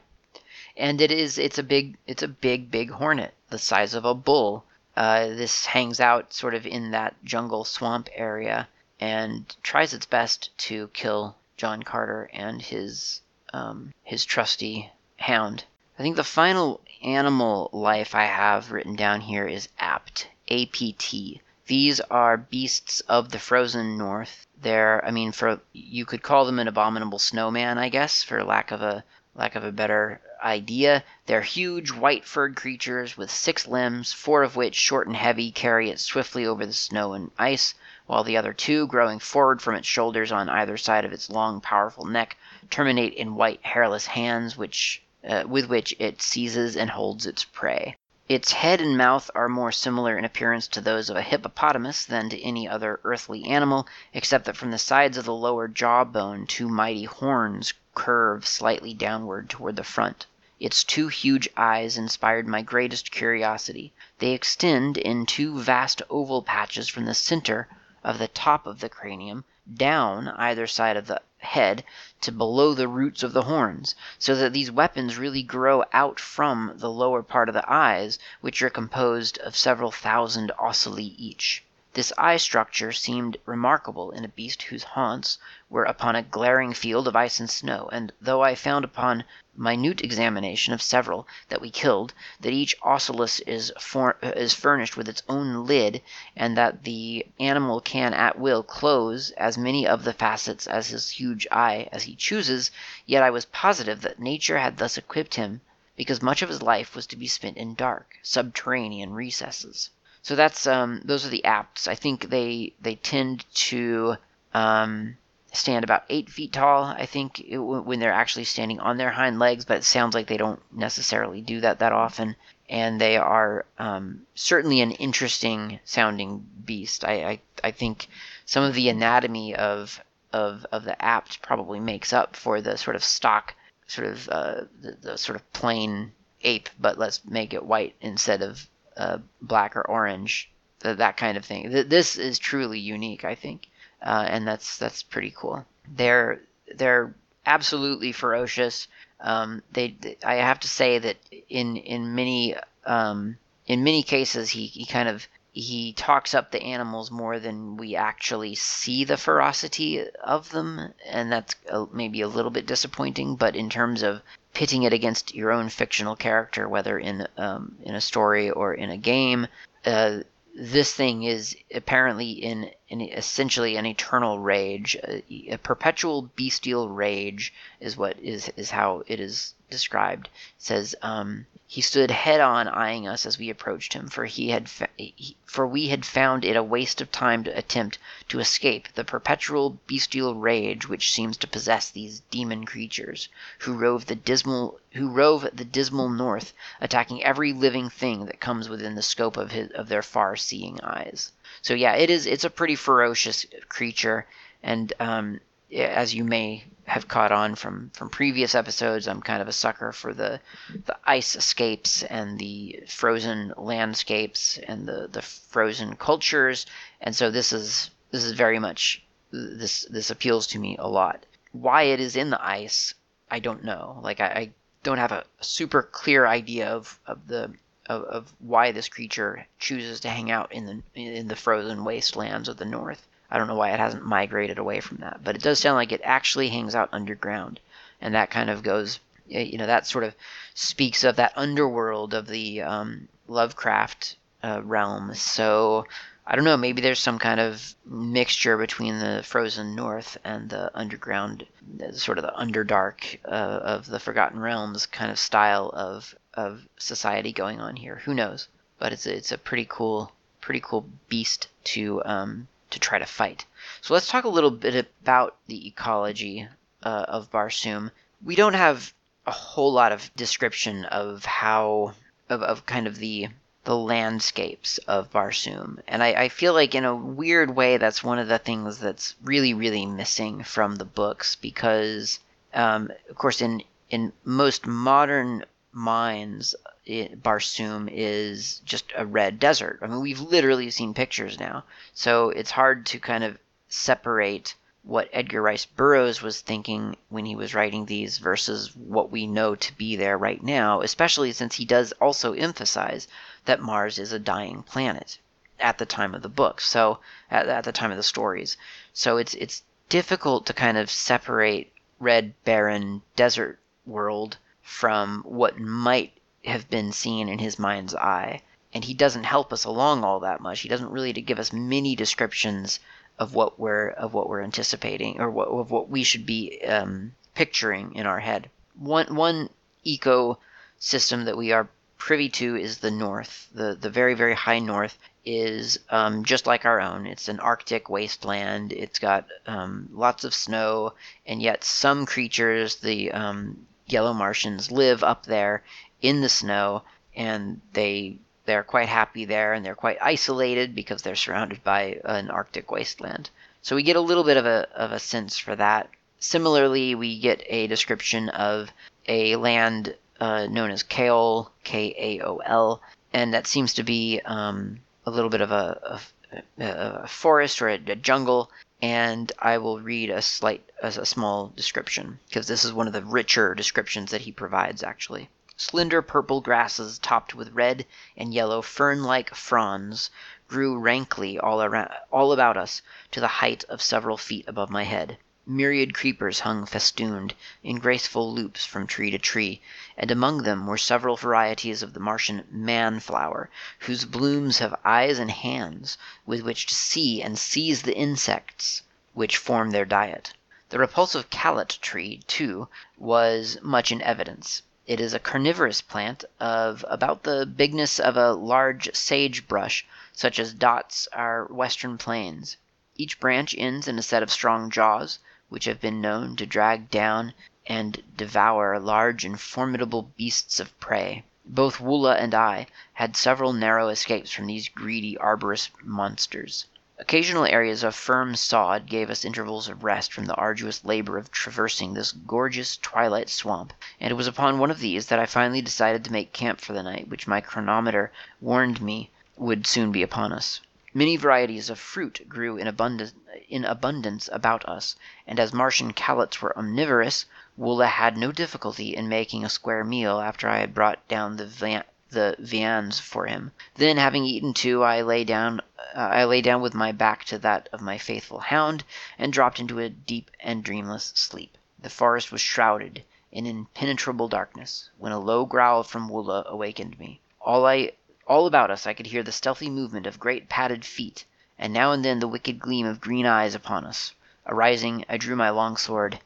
And 0.77 1.01
it 1.01 1.11
is 1.11 1.39
it's 1.39 1.59
a 1.59 1.63
big 1.63 1.97
it's 2.07 2.23
a 2.23 2.29
big 2.29 2.71
big 2.71 2.91
hornet 2.91 3.35
the 3.51 3.59
size 3.59 3.95
of 3.95 4.05
a 4.05 4.15
bull. 4.15 4.65
Uh, 4.97 5.29
this 5.29 5.67
hangs 5.67 6.01
out 6.01 6.33
sort 6.33 6.55
of 6.55 6.67
in 6.67 6.91
that 6.91 7.15
jungle 7.25 7.65
swamp 7.65 8.09
area 8.15 8.69
and 9.01 9.57
tries 9.63 9.95
its 9.95 10.07
best 10.07 10.57
to 10.59 10.89
kill 10.89 11.37
John 11.57 11.83
Carter 11.83 12.29
and 12.33 12.61
his 12.61 13.21
um, 13.53 13.93
his 14.03 14.25
trusty 14.25 14.91
hound. 15.17 15.65
I 15.99 16.03
think 16.03 16.17
the 16.17 16.25
final 16.25 16.81
animal 17.03 17.71
life 17.73 18.15
I 18.15 18.25
have 18.25 18.73
written 18.73 18.97
down 18.97 19.21
here 19.21 19.47
is 19.47 19.69
apt. 19.79 20.29
A 20.49 20.67
P 20.67 20.95
T. 20.99 21.41
These 21.67 22.01
are 22.01 22.37
beasts 22.37 23.01
of 23.03 23.31
the 23.31 23.39
frozen 23.39 23.99
north 23.99 24.47
they're, 24.63 25.05
I 25.05 25.11
mean, 25.11 25.33
for 25.33 25.61
you 25.73 26.05
could 26.05 26.23
call 26.23 26.45
them 26.45 26.59
an 26.59 26.69
abominable 26.69 27.19
snowman, 27.19 27.79
I 27.79 27.89
guess, 27.89 28.23
for 28.23 28.43
lack 28.45 28.71
of 28.71 28.83
a 28.83 29.05
lack 29.35 29.55
of 29.55 29.65
a 29.65 29.73
better 29.73 30.21
idea. 30.43 31.05
They're 31.27 31.43
huge, 31.43 31.93
white-furred 31.93 32.57
creatures 32.57 33.17
with 33.17 33.31
six 33.31 33.67
limbs, 33.67 34.13
four 34.13 34.43
of 34.43 34.57
which, 34.57 34.75
short 34.75 35.07
and 35.07 35.17
heavy, 35.17 35.51
carry 35.51 35.91
it 35.91 36.01
swiftly 36.01 36.45
over 36.47 36.67
the 36.67 36.73
snow 36.73 37.13
and 37.13 37.31
ice, 37.39 37.75
while 38.07 38.25
the 38.25 38.37
other 38.37 38.53
two, 38.53 38.87
growing 38.89 39.19
forward 39.19 39.63
from 39.63 39.75
its 39.75 39.87
shoulders 39.87 40.33
on 40.33 40.49
either 40.49 40.77
side 40.77 41.05
of 41.05 41.13
its 41.13 41.31
long, 41.31 41.61
powerful 41.61 42.05
neck, 42.05 42.37
terminate 42.71 43.15
in 43.15 43.37
white, 43.37 43.61
hairless 43.63 44.07
hands, 44.07 44.57
which 44.57 45.03
uh, 45.29 45.45
with 45.47 45.67
which 45.67 45.95
it 45.99 46.23
seizes 46.23 46.77
and 46.77 46.91
holds 46.91 47.27
its 47.27 47.45
prey. 47.45 47.97
Its 48.29 48.53
head 48.53 48.79
and 48.79 48.95
mouth 48.95 49.31
are 49.35 49.49
more 49.49 49.73
similar 49.73 50.19
in 50.19 50.23
appearance 50.23 50.69
to 50.69 50.83
those 50.83 51.09
of 51.09 51.17
a 51.17 51.23
hippopotamus 51.23 52.05
than 52.05 52.29
to 52.29 52.39
any 52.43 52.69
other 52.69 53.01
earthly 53.03 53.43
animal, 53.47 53.89
except 54.13 54.45
that 54.45 54.55
from 54.55 54.71
the 54.71 54.77
sides 54.77 55.17
of 55.17 55.25
the 55.25 55.33
lower 55.33 55.67
jaw 55.67 56.05
bone 56.05 56.47
two 56.47 56.69
mighty 56.69 57.05
horns 57.05 57.73
curve 57.95 58.47
slightly 58.47 58.93
downward 58.93 59.49
toward 59.49 59.77
the 59.77 59.83
front. 59.83 60.27
Its 60.61 60.85
two 60.85 61.09
huge 61.09 61.49
eyes 61.57 61.97
inspired 61.97 62.47
my 62.47 62.61
greatest 62.61 63.11
curiosity. 63.11 63.95
They 64.19 64.33
extend 64.33 64.99
in 64.99 65.25
two 65.25 65.59
vast 65.59 66.03
oval 66.11 66.43
patches 66.43 66.87
from 66.87 67.07
the 67.07 67.15
center 67.15 67.67
of 68.05 68.19
the 68.19 68.29
top 68.29 68.67
of 68.67 68.81
the 68.81 68.91
cranium 68.91 69.45
down 69.73 70.29
either 70.37 70.67
side 70.67 70.99
of 70.99 71.07
the 71.07 71.23
head 71.41 71.85
to 72.21 72.33
below 72.33 72.75
the 72.75 72.89
roots 72.89 73.23
of 73.23 73.33
the 73.33 73.43
horns, 73.43 73.95
so 74.19 74.35
that 74.35 74.53
these 74.53 74.73
weapons 74.73 75.17
really 75.17 75.43
grow 75.45 75.85
out 75.93 76.19
from 76.19 76.73
the 76.75 76.91
lower 76.91 77.23
part 77.23 77.49
of 77.49 77.55
the 77.55 77.73
eyes, 77.73 78.19
which 78.41 78.61
are 78.61 78.69
composed 78.69 79.39
of 79.39 79.55
several 79.57 79.93
thousand 79.93 80.51
ocelli 80.59 81.15
each. 81.17 81.63
This 81.93 82.13
eye 82.19 82.39
structure 82.39 82.93
seemed 82.93 83.37
remarkable 83.47 84.11
in 84.11 84.25
a 84.25 84.29
beast 84.29 84.63
whose 84.63 84.83
haunts 84.83 85.39
were 85.71 85.85
upon 85.85 86.17
a 86.17 86.23
glaring 86.23 86.75
field 86.75 87.07
of 87.07 87.15
ice 87.15 87.39
and 87.39 87.49
snow, 87.49 87.89
and 87.93 88.13
though 88.21 88.43
I 88.43 88.55
found 88.57 88.85
upon 88.85 89.23
minute 89.59 90.01
examination 90.03 90.73
of 90.73 90.81
several 90.81 91.27
that 91.49 91.61
we 91.61 91.71
killed 91.71 92.15
that 92.41 92.53
each 92.53 92.81
ocellus 92.81 93.41
is, 93.47 93.73
for, 93.81 94.17
is 94.23 94.55
furnished 94.55 94.97
with 94.97 95.09
its 95.09 95.23
own 95.29 95.67
lid, 95.67 96.01
and 96.37 96.57
that 96.57 96.85
the 96.85 97.27
animal 97.41 97.81
can 97.81 98.15
at 98.15 98.39
will 98.39 98.63
close 98.63 99.31
as 99.33 99.59
many 99.59 99.87
of 99.87 100.05
the 100.05 100.13
facets 100.13 100.67
of 100.67 100.87
his 100.87 101.11
huge 101.11 101.47
eye 101.51 101.89
as 101.93 102.05
he 102.05 102.15
chooses, 102.15 102.71
yet 103.05 103.23
I 103.23 103.31
was 103.31 103.45
positive 103.47 104.01
that 104.03 104.19
nature 104.19 104.59
had 104.59 104.79
thus 104.79 104.97
equipped 104.97 105.35
him 105.35 105.61
because 105.97 106.23
much 106.23 106.43
of 106.43 106.49
his 106.49 106.63
life 106.63 106.95
was 106.95 107.09
to 107.09 107.17
be 107.17 107.27
spent 107.27 107.57
in 107.57 107.75
dark, 107.75 108.17
subterranean 108.23 109.13
recesses. 109.13 109.91
So 110.23 110.37
that's 110.37 110.67
um, 110.67 111.01
those 111.05 111.27
are 111.27 111.31
the 111.31 111.45
apts. 111.45 111.89
I 111.89 111.95
think 111.95 112.31
they 112.31 112.75
they 112.81 112.95
tend 112.95 113.45
to 113.55 114.17
um, 114.55 115.17
stand 115.53 115.85
about 115.85 116.05
eight 116.09 116.29
feet 116.29 116.53
tall. 116.53 116.85
I 116.85 117.07
think 117.07 117.41
it, 117.41 117.59
when 117.59 118.01
they're 118.01 118.13
actually 118.13 118.45
standing 118.45 118.81
on 118.81 118.97
their 118.97 119.11
hind 119.11 119.39
legs, 119.39 119.65
but 119.65 119.79
it 119.79 119.85
sounds 119.85 120.15
like 120.15 120.27
they 120.27 120.37
don't 120.37 120.61
necessarily 120.73 121.41
do 121.41 121.61
that 121.61 121.79
that 121.79 121.93
often. 121.93 122.37
And 122.69 123.01
they 123.01 123.17
are 123.17 123.65
um, 123.79 124.27
certainly 124.35 124.81
an 124.81 124.91
interesting 124.93 125.81
sounding 125.85 126.47
beast. 126.65 127.05
I, 127.05 127.25
I 127.25 127.41
I 127.65 127.71
think 127.71 128.09
some 128.45 128.65
of 128.65 128.75
the 128.75 128.89
anatomy 128.89 129.55
of 129.55 130.01
of 130.33 130.67
of 130.71 130.85
the 130.85 131.01
apt 131.03 131.41
probably 131.41 131.81
makes 131.81 132.13
up 132.13 132.37
for 132.37 132.61
the 132.61 132.77
sort 132.77 132.97
of 132.97 133.03
stock 133.03 133.55
sort 133.87 134.07
of 134.07 134.29
uh, 134.29 134.61
the, 134.81 134.97
the 135.01 135.19
sort 135.19 135.37
of 135.37 135.53
plain 135.53 136.13
ape, 136.43 136.69
but 136.79 136.99
let's 136.99 137.25
make 137.25 137.55
it 137.55 137.65
white 137.65 137.95
instead 138.01 138.43
of 138.43 138.69
uh, 138.97 139.19
black 139.41 139.77
or 139.77 139.83
orange, 139.83 140.51
th- 140.83 140.99
that 140.99 141.17
kind 141.17 141.37
of 141.37 141.45
thing. 141.45 141.71
Th- 141.71 141.87
this 141.89 142.17
is 142.17 142.39
truly 142.39 142.79
unique, 142.79 143.25
I 143.25 143.35
think, 143.35 143.69
uh, 144.03 144.27
and 144.29 144.47
that's 144.47 144.79
that's 144.79 145.03
pretty 145.03 145.33
cool. 145.37 145.65
They're 145.97 146.41
they're 146.77 147.15
absolutely 147.47 148.13
ferocious. 148.13 148.89
Um, 149.21 149.63
they, 149.73 149.97
I 150.25 150.37
have 150.37 150.61
to 150.61 150.69
say 150.69 150.99
that 150.99 151.17
in 151.49 151.77
in 151.77 152.15
many 152.15 152.55
um, 152.85 153.37
in 153.67 153.85
many 153.85 154.03
cases 154.03 154.51
he, 154.51 154.67
he 154.67 154.87
kind 154.87 155.09
of 155.09 155.27
he 155.53 155.93
talks 155.93 156.35
up 156.35 156.53
the 156.53 156.63
animals 156.63 157.11
more 157.11 157.41
than 157.41 157.77
we 157.77 157.97
actually 157.97 158.55
see 158.55 159.03
the 159.05 159.17
ferocity 159.17 160.09
of 160.23 160.51
them, 160.51 160.93
and 161.05 161.33
that's 161.33 161.57
a, 161.69 161.87
maybe 161.93 162.21
a 162.21 162.29
little 162.29 162.51
bit 162.51 162.67
disappointing. 162.67 163.35
But 163.35 163.57
in 163.57 163.69
terms 163.69 164.03
of 164.03 164.23
pitting 164.55 164.85
it 164.85 164.93
against 164.93 165.35
your 165.35 165.51
own 165.51 165.69
fictional 165.69 166.17
character, 166.17 166.69
whether 166.69 166.99
in 166.99 167.27
um, 167.37 167.77
in 167.83 167.95
a 167.95 168.01
story 168.01 168.51
or 168.51 168.75
in 168.75 168.91
a 168.91 168.97
game, 168.97 169.49
uh, 169.85 170.21
this 170.61 170.93
thing 170.93 171.23
is 171.23 171.57
apparently 171.73 172.33
in, 172.33 172.69
essentially 172.91 173.77
an 173.77 173.87
eternal 173.87 174.41
rage, 174.41 174.97
a, 174.97 175.53
a, 175.53 175.57
perpetual 175.59 176.23
bestial 176.23 176.89
rage 176.89 177.55
is 177.81 177.97
what 177.97 178.19
is 178.19 178.49
is 178.57 178.71
how 178.71 179.05
it 179.07 179.21
is 179.21 179.55
described. 179.71 180.29
Says 180.57 180.95
um, 181.03 181.47
he 181.67 181.83
stood 181.83 182.11
head 182.11 182.41
on, 182.41 182.67
eyeing 182.67 183.07
us 183.07 183.27
as 183.27 183.39
we 183.39 183.51
approached 183.51 183.93
him, 183.93 184.09
for 184.09 184.25
he 184.25 184.49
had 184.49 184.71
fa- 184.71 184.89
he, 184.97 185.37
for 185.45 185.67
we 185.67 185.89
had 185.89 186.07
found 186.07 186.45
it 186.45 186.57
a 186.57 186.63
waste 186.63 187.03
of 187.03 187.13
time 187.13 187.45
to 187.45 187.57
attempt 187.57 187.99
to 188.29 188.41
escape 188.41 188.89
the 188.95 189.05
perpetual 189.05 189.79
bestial 189.87 190.35
rage 190.35 190.89
which 190.89 191.13
seems 191.13 191.37
to 191.37 191.47
possess 191.47 191.91
these 191.91 192.21
demon 192.31 192.65
creatures, 192.65 193.29
who 193.59 193.77
rove 193.77 194.07
the 194.07 194.15
dismal 194.15 194.81
who 194.95 195.11
rove 195.11 195.47
the 195.53 195.65
dismal 195.65 196.09
north, 196.09 196.55
attacking 196.81 197.23
every 197.23 197.53
living 197.53 197.91
thing 197.91 198.25
that 198.25 198.41
comes 198.41 198.71
within 198.71 198.95
the 198.95 199.03
scope 199.03 199.37
of 199.37 199.51
his 199.51 199.71
of 199.73 199.89
their 199.89 200.03
far-seeing 200.03 200.81
eyes. 200.83 201.33
So 201.61 201.75
yeah, 201.75 201.95
it 201.95 202.09
is 202.09 202.25
it's 202.25 202.45
a 202.45 202.51
pretty 202.51 202.77
ferocious 202.77 203.45
creature, 203.69 204.27
and 204.63 204.93
um, 204.99 205.41
as 205.73 206.15
you 206.15 206.25
may 206.25 206.65
have 206.87 207.07
caught 207.07 207.31
on 207.31 207.55
from 207.55 207.91
from 207.91 208.09
previous 208.09 208.55
episodes, 208.55 209.07
I'm 209.07 209.21
kind 209.21 209.43
of 209.43 209.49
a 209.49 209.53
sucker 209.53 209.93
for 209.93 210.15
the 210.15 210.41
the 210.87 210.97
ice 211.05 211.37
escapes 211.37 212.03
and 212.03 212.39
the 212.39 212.83
frozen 212.89 213.53
landscapes 213.57 214.59
and 214.59 214.87
the 214.87 215.09
the 215.13 215.23
frozen 215.23 215.97
cultures, 215.97 216.65
and 217.01 217.15
so 217.15 217.31
this 217.31 217.53
is 217.53 217.91
this 218.11 218.25
is 218.25 218.33
very 218.33 218.59
much 218.59 219.03
this 219.31 219.83
this 219.91 220.11
appeals 220.11 220.47
to 220.49 220.59
me 220.59 220.77
a 220.79 220.89
lot. 220.89 221.27
Why 221.53 221.83
it 221.83 222.01
is 222.01 222.17
in 222.17 222.31
the 222.31 222.43
ice, 222.43 222.95
I 223.31 223.39
don't 223.41 223.65
know. 223.65 224.01
Like 224.03 224.21
I, 224.21 224.27
I 224.27 224.51
don't 224.83 224.99
have 224.99 225.13
a 225.13 225.25
super 225.41 225.83
clear 225.83 226.27
idea 226.27 226.69
of 226.69 226.99
of 227.07 227.27
the 227.29 227.53
of, 227.87 228.05
of 228.05 228.33
why 228.39 228.73
this 228.73 228.89
creature 228.89 229.47
chooses 229.59 230.01
to 230.01 230.09
hang 230.09 230.31
out 230.31 230.53
in 230.53 230.65
the 230.65 230.83
in 230.95 231.29
the 231.29 231.37
frozen 231.37 231.85
wastelands 231.85 232.49
of 232.49 232.57
the 232.57 232.65
north. 232.65 233.07
I 233.31 233.39
don't 233.39 233.49
know 233.49 233.57
why 233.57 233.73
it 233.73 233.81
hasn't 233.81 234.05
migrated 234.05 234.59
away 234.59 234.81
from 234.81 234.99
that, 234.99 235.21
but 235.23 235.37
it 235.37 235.43
does 235.43 235.59
sound 235.59 235.77
like 235.77 235.93
it 235.93 236.01
actually 236.05 236.49
hangs 236.49 236.75
out 236.75 236.89
underground, 236.93 237.61
and 238.01 238.15
that 238.15 238.31
kind 238.31 238.49
of 238.49 238.63
goes, 238.63 239.01
you 239.27 239.59
know, 239.59 239.67
that 239.67 239.87
sort 239.87 240.05
of 240.05 240.15
speaks 240.55 241.05
of 241.05 241.17
that 241.17 241.33
underworld 241.37 242.15
of 242.15 242.27
the 242.27 242.63
um, 242.63 243.09
Lovecraft 243.27 244.17
uh, 244.43 244.63
realm. 244.65 245.15
So 245.15 245.87
I 246.27 246.37
don't 246.37 246.45
know. 246.45 246.57
Maybe 246.59 246.83
there's 246.83 247.01
some 247.01 247.19
kind 247.19 247.41
of 247.41 247.75
mixture 247.87 248.59
between 248.59 248.99
the 248.99 249.23
frozen 249.25 249.75
north 249.75 250.19
and 250.25 250.51
the 250.51 250.71
underground, 250.75 251.47
sort 251.93 252.19
of 252.19 252.25
the 252.25 252.33
underdark 252.33 253.19
uh, 253.25 253.29
of 253.29 253.87
the 253.87 253.99
Forgotten 253.99 254.39
Realms 254.39 254.85
kind 254.85 255.11
of 255.11 255.19
style 255.19 255.71
of 255.73 256.15
of 256.35 256.69
society 256.79 257.33
going 257.33 257.61
on 257.61 257.77
here. 257.77 257.97
Who 258.05 258.15
knows? 258.15 258.49
But 258.79 258.93
it's 258.93 259.07
a, 259.07 259.17
it's 259.17 259.33
a 259.33 259.39
pretty 259.39 259.67
cool 259.69 260.13
pretty 260.41 260.61
cool 260.61 260.87
beast 261.09 261.49
to 261.65 262.03
um, 262.05 262.49
to 262.71 262.79
try 262.79 262.99
to 262.99 263.07
fight. 263.07 263.47
So 263.81 263.95
let's 263.95 264.09
talk 264.09 264.25
a 264.25 264.29
little 264.29 264.51
bit 264.51 264.75
about 265.03 265.37
the 265.47 265.67
ecology 265.67 266.49
uh, 266.83 267.05
of 267.09 267.31
Barsoom. 267.31 267.91
We 268.25 268.37
don't 268.37 268.55
have 268.55 268.93
a 269.27 269.31
whole 269.31 269.73
lot 269.73 269.93
of 269.93 270.11
description 270.17 270.85
of 270.87 271.25
how 271.25 271.95
of, 272.29 272.43
of 272.43 272.67
kind 272.67 272.87
of 272.87 272.97
the 272.97 273.29
the 273.65 273.77
landscapes 273.77 274.79
of 274.89 275.11
Barsoom. 275.11 275.79
And 275.87 276.03
I, 276.03 276.13
I, 276.15 276.29
feel 276.31 276.55
like 276.55 276.75
in 276.75 276.87
a 276.87 276.95
weird 276.95 277.55
way 277.55 277.77
that's 277.77 278.03
one 278.03 278.19
of 278.19 278.29
the 278.29 278.39
things 278.39 278.79
that's 278.79 279.15
really, 279.23 279.53
really 279.53 279.85
missing 279.85 280.43
from 280.43 280.77
the 280.77 280.87
books 280.87 281.37
because 281.37 282.19
um, 282.55 282.91
of 283.11 283.17
course 283.17 283.43
in 283.43 283.63
in 283.91 284.13
most 284.25 284.67
modern 284.67 285.45
minds 285.73 286.55
it, 286.85 287.23
Barsoom 287.23 287.89
is 287.93 288.61
just 288.65 288.93
a 288.97 289.05
red 289.05 289.39
desert. 289.39 289.79
I 289.83 289.87
mean 289.87 290.01
we've 290.01 290.21
literally 290.21 290.71
seen 290.71 290.95
pictures 290.95 291.39
now. 291.39 291.65
So 291.93 292.31
it's 292.31 292.51
hard 292.51 292.87
to 292.87 292.99
kind 292.99 293.25
of 293.25 293.39
separate 293.69 294.55
what 294.83 295.11
Edgar 295.13 295.43
Rice 295.43 295.67
Burroughs 295.67 296.23
was 296.23 296.41
thinking 296.41 296.97
when 297.11 297.27
he 297.27 297.37
was 297.37 297.55
writing 297.55 297.85
these 297.85 298.17
versus 298.17 298.75
what 298.75 299.11
we 299.11 299.27
know 299.27 299.55
to 299.55 299.77
be 299.77 299.97
there 299.97 300.17
right 300.17 300.43
now, 300.43 300.81
especially 300.81 301.33
since 301.33 301.57
he 301.57 301.67
does 301.67 301.93
also 302.01 302.33
emphasize 302.33 303.07
that 303.45 303.61
Mars 303.61 303.99
is 303.99 304.13
a 304.13 304.19
dying 304.19 304.63
planet 304.63 305.19
at 305.61 305.77
the 305.77 305.85
time 305.85 306.15
of 306.15 306.23
the 306.23 306.29
book. 306.29 306.61
So 306.61 307.01
at, 307.31 307.49
at 307.49 307.65
the 307.65 307.73
time 307.73 307.91
of 307.91 307.99
the 307.99 308.03
stories. 308.03 308.57
So 308.95 309.19
it's 309.19 309.35
it's 309.35 309.63
difficult 309.91 310.47
to 310.47 310.55
kind 310.55 310.79
of 310.79 310.91
separate 310.91 311.71
red 311.99 312.33
barren 312.45 313.03
desert 313.17 313.59
world 313.85 314.39
from 314.69 315.23
what 315.25 315.59
might 315.59 316.13
have 316.45 316.69
been 316.69 316.93
seen 316.93 317.27
in 317.27 317.39
his 317.39 317.59
mind's 317.59 317.95
eye. 317.95 318.43
And 318.75 318.85
he 318.85 318.93
doesn't 318.93 319.25
help 319.25 319.51
us 319.51 319.65
along 319.65 320.05
all 320.05 320.21
that 320.21 320.43
much. 320.43 320.61
He 320.61 320.69
doesn't 320.69 320.91
really 320.91 321.13
give 321.13 321.39
us 321.39 321.55
many 321.55 321.97
descriptions 321.97 322.79
of 323.19 323.35
what 323.35 323.59
we're 323.59 323.89
of 323.89 324.13
what 324.13 324.29
we're 324.29 324.43
anticipating 324.43 325.21
or 325.21 325.31
what, 325.31 325.49
of 325.49 325.71
what 325.71 325.89
we 325.89 326.05
should 326.05 326.27
be 326.27 326.63
um, 326.65 327.15
picturing 327.35 327.95
in 327.95 328.07
our 328.07 328.21
head. 328.21 328.51
One 328.79 329.17
one 329.17 329.49
ecosystem 329.87 331.25
that 331.25 331.39
we 331.39 331.51
are 331.51 331.71
privy 331.97 332.29
to 332.29 332.55
is 332.55 332.79
the 332.79 332.91
north. 332.91 333.49
The 333.55 333.75
the 333.75 333.91
very 333.91 334.13
very 334.13 334.35
high 334.35 334.61
north 334.61 334.99
is 335.25 335.81
um, 335.89 336.25
just 336.25 336.47
like 336.47 336.67
our 336.67 336.81
own. 336.81 337.07
It's 337.07 337.29
an 337.29 337.41
Arctic 337.41 337.89
wasteland. 337.89 338.73
It's 338.73 338.99
got 338.99 339.27
um, 339.47 339.89
lots 339.93 340.25
of 340.25 340.35
snow, 340.35 340.93
and 341.27 341.41
yet 341.41 341.65
some 341.65 342.05
creatures, 342.05 342.77
the 342.77 343.13
um, 343.13 343.67
yellow 343.93 344.13
Martians, 344.13 344.71
live 344.71 345.03
up 345.03 345.27
there 345.27 345.63
in 346.01 346.21
the 346.21 346.29
snow, 346.29 346.83
and 347.15 347.61
they 347.73 348.19
they're 348.49 348.63
quite 348.65 348.89
happy 348.89 349.27
there 349.27 349.53
and 349.53 349.65
they're 349.65 349.75
quite 349.75 349.99
isolated 350.01 350.75
because 350.75 351.03
they're 351.03 351.15
surrounded 351.15 351.63
by 351.63 352.01
an 352.05 352.31
Arctic 352.31 352.71
wasteland. 352.71 353.29
So 353.61 353.77
we 353.77 353.83
get 353.83 353.97
a 353.97 354.01
little 354.01 354.25
bit 354.25 354.39
of 354.39 354.47
a, 354.47 354.67
of 354.75 354.91
a 354.91 354.99
sense 354.99 355.39
for 355.39 355.55
that. 355.57 355.91
Similarly, 356.19 356.95
we 356.95 357.21
get 357.21 357.43
a 357.47 357.67
description 357.67 358.31
of 358.31 358.71
a 359.07 359.37
land 359.37 359.95
uh, 360.19 360.47
known 360.47 360.71
as 360.71 360.83
Kaol, 360.83 361.51
K 361.63 361.95
A 361.99 362.25
O 362.27 362.39
L, 362.39 362.81
and 363.13 363.35
that 363.35 363.47
seems 363.47 363.75
to 363.75 363.83
be 363.83 364.21
um, 364.25 364.81
a 365.05 365.11
little 365.11 365.31
bit 365.31 365.43
of 365.43 365.51
a, 365.51 366.01
a, 366.33 366.65
a 366.65 367.07
forest 367.07 367.61
or 367.61 367.69
a, 367.69 367.75
a, 367.75 367.97
jungle. 367.97 368.51
And 368.81 369.33
I 369.39 369.59
will 369.59 369.81
read 369.81 370.11
a 370.11 370.23
slight, 370.23 370.69
a, 370.83 370.87
a 370.89 371.07
small 371.07 371.49
description 371.57 372.21
because 372.29 372.47
this 372.47 372.65
is 372.65 372.73
one 372.73 372.87
of 372.87 372.93
the 372.93 373.03
richer 373.03 373.55
descriptions 373.55 374.11
that 374.13 374.21
he 374.21 374.33
provides 374.33 374.83
actually. 374.83 375.31
Slender 375.57 376.03
purple 376.03 376.41
grasses 376.41 377.01
topped 377.01 377.35
with 377.35 377.53
red 377.53 377.85
and 378.17 378.33
yellow 378.33 378.63
fern 378.63 379.03
like 379.03 379.35
fronds 379.35 380.11
grew 380.47 380.79
rankly 380.79 381.39
all, 381.39 381.61
around, 381.61 381.91
all 382.13 382.33
about 382.33 382.57
us 382.57 382.81
to 383.11 383.19
the 383.21 383.27
height 383.43 383.65
of 383.65 383.83
several 383.83 384.17
feet 384.17 384.45
above 384.47 384.71
my 384.71 384.85
head. 384.85 385.19
Myriad 385.45 385.95
creepers 385.95 386.41
hung 386.41 386.67
festooned 386.67 387.35
in 387.65 387.79
graceful 387.79 388.33
loops 388.33 388.65
from 388.65 388.87
tree 388.87 389.11
to 389.11 389.19
tree, 389.19 389.63
and 390.01 390.13
among 390.13 390.45
them 390.45 390.65
were 390.65 390.79
several 390.79 391.17
varieties 391.17 391.83
of 391.83 391.93
the 391.93 391.99
Martian 391.99 392.45
man 392.53 393.01
flower, 393.01 393.51
whose 393.81 394.05
blooms 394.05 394.59
have 394.61 394.79
eyes 394.85 395.19
and 395.19 395.29
hands 395.29 395.99
with 396.25 396.41
which 396.41 396.67
to 396.67 396.75
see 396.77 397.21
and 397.21 397.37
seize 397.37 397.83
the 397.83 397.97
insects 397.97 398.85
which 399.13 399.37
form 399.37 399.73
their 399.73 399.85
diet. 399.85 400.33
The 400.69 400.79
repulsive 400.79 401.31
calot 401.31 401.79
tree, 401.83 402.23
too, 402.29 402.69
was 402.97 403.59
much 403.61 403.91
in 403.91 404.01
evidence. 404.03 404.63
It 404.87 405.01
is 405.01 405.15
a 405.15 405.19
carnivorous 405.19 405.81
plant 405.81 406.25
of 406.39 406.85
about 406.89 407.25
the 407.25 407.45
bigness 407.45 407.99
of 407.99 408.17
a 408.17 408.35
large 408.35 408.95
sage 408.95 409.49
brush, 409.49 409.85
such 410.13 410.39
as 410.39 410.55
dots 410.55 411.09
our 411.13 411.47
western 411.47 411.99
plains. 411.99 412.57
Each 412.97 413.19
branch 413.19 413.53
ends 413.59 413.89
in 413.89 413.99
a 413.99 414.03
set 414.03 414.23
of 414.23 414.31
strong 414.31 414.71
jaws, 414.71 415.19
which 415.49 415.65
have 415.65 415.81
been 415.81 416.01
known 416.01 416.37
to 416.37 416.47
drag 416.47 416.89
down 416.89 417.35
and 417.71 418.03
devour 418.17 418.79
large 418.81 419.25
and 419.27 419.39
formidable 419.39 420.11
beasts 420.17 420.59
of 420.59 420.81
prey. 420.81 421.23
Both 421.45 421.79
Woola 421.79 422.17
and 422.19 422.35
I 422.35 422.67
had 422.95 423.15
several 423.15 423.53
narrow 423.53 423.89
escapes 423.89 424.31
from 424.31 424.47
these 424.47 424.71
greedy 424.71 425.17
arborous 425.19 425.69
monsters. 425.85 426.65
Occasional 426.99 427.45
areas 427.45 427.85
of 427.85 427.95
firm 427.95 428.35
sod 428.35 428.87
gave 428.87 429.11
us 429.11 429.25
intervals 429.25 429.69
of 429.69 429.85
rest 429.85 430.13
from 430.13 430.25
the 430.25 430.35
arduous 430.35 430.83
labor 430.85 431.17
of 431.19 431.31
traversing 431.31 431.93
this 431.95 432.11
gorgeous 432.11 432.77
twilight 432.79 433.29
swamp, 433.29 433.73
and 434.01 434.11
it 434.11 434.15
was 434.15 434.27
upon 434.27 434.59
one 434.59 434.71
of 434.71 434.81
these 434.81 435.07
that 435.07 435.19
I 435.19 435.27
finally 435.27 435.63
decided 435.63 436.05
to 436.05 436.13
make 436.13 436.33
camp 436.33 436.61
for 436.61 436.73
the 436.73 436.83
night, 436.83 437.09
which 437.09 437.29
my 437.29 437.41
chronometer 437.41 438.11
warned 438.41 438.81
me 438.81 439.11
would 439.37 439.67
soon 439.67 439.93
be 439.93 440.03
upon 440.03 440.33
us. 440.33 440.61
Many 440.95 441.17
varieties 441.17 441.69
of 441.69 441.79
fruit 441.79 442.27
grew 442.31 442.57
in, 442.57 442.67
abundance, 442.67 443.13
in 443.47 443.67
abundance 443.67 444.29
about 444.33 444.65
us, 444.67 444.97
and 445.27 445.39
as 445.39 445.53
Martian 445.53 445.93
calots 445.93 446.41
were 446.41 446.57
omnivorous, 446.57 447.27
Woola 447.59 447.89
had 447.89 448.17
no 448.17 448.33
difficulty 448.33 448.97
in 448.97 449.07
making 449.07 449.45
a 449.45 449.51
square 449.51 449.85
meal 449.85 450.19
after 450.19 450.49
I 450.49 450.61
had 450.61 450.73
brought 450.73 451.07
down 451.07 451.37
the 451.37 451.85
the 452.11 452.37
viands 452.39 452.99
for 452.99 453.27
him. 453.27 453.53
Then, 453.75 453.99
having 453.99 454.25
eaten 454.25 454.55
two, 454.55 454.83
I 454.83 455.03
lay 455.03 455.25
down. 455.25 455.61
Uh, 455.95 456.09
I 456.11 456.25
lay 456.25 456.41
down 456.41 456.63
with 456.63 456.73
my 456.73 456.91
back 456.91 457.25
to 457.25 457.39
that 457.41 457.69
of 457.71 457.83
my 457.83 457.99
faithful 457.99 458.41
hound, 458.41 458.83
and 459.19 459.31
dropped 459.31 459.61
into 459.61 459.79
a 459.79 459.91
deep 459.91 460.31
and 460.41 460.65
dreamless 460.65 461.13
sleep. 461.15 461.59
The 461.79 461.91
forest 461.91 462.33
was 462.33 462.41
shrouded 462.41 463.05
in 463.31 463.45
impenetrable 463.45 464.29
darkness, 464.29 464.89
when 464.97 465.13
a 465.13 465.19
low 465.19 465.45
growl 465.45 465.83
from 465.83 466.09
Woola 466.09 466.47
awakened 466.47 466.99
me. 466.99 467.21
All 467.43 467.67
I, 467.67 467.93
all 468.29 468.47
about 468.47 468.71
us, 468.71 468.87
I 468.87 468.95
could 468.95 469.07
hear 469.07 469.23
the 469.23 469.33
stealthy 469.33 469.71
movement 469.71 470.07
of 470.07 470.21
great 470.21 470.49
padded 470.49 470.85
feet, 470.85 471.25
and 471.59 471.73
now 471.73 471.93
and 471.93 472.05
then 472.05 472.21
the 472.21 472.29
wicked 472.29 472.61
gleam 472.61 472.87
of 472.87 473.01
green 473.01 473.27
eyes 473.27 473.55
upon 473.55 473.85
us. 473.85 474.13
Arising, 474.47 475.05
I 475.09 475.17
drew 475.17 475.35
my 475.35 475.51
long 475.51 475.77
sword 475.77 476.21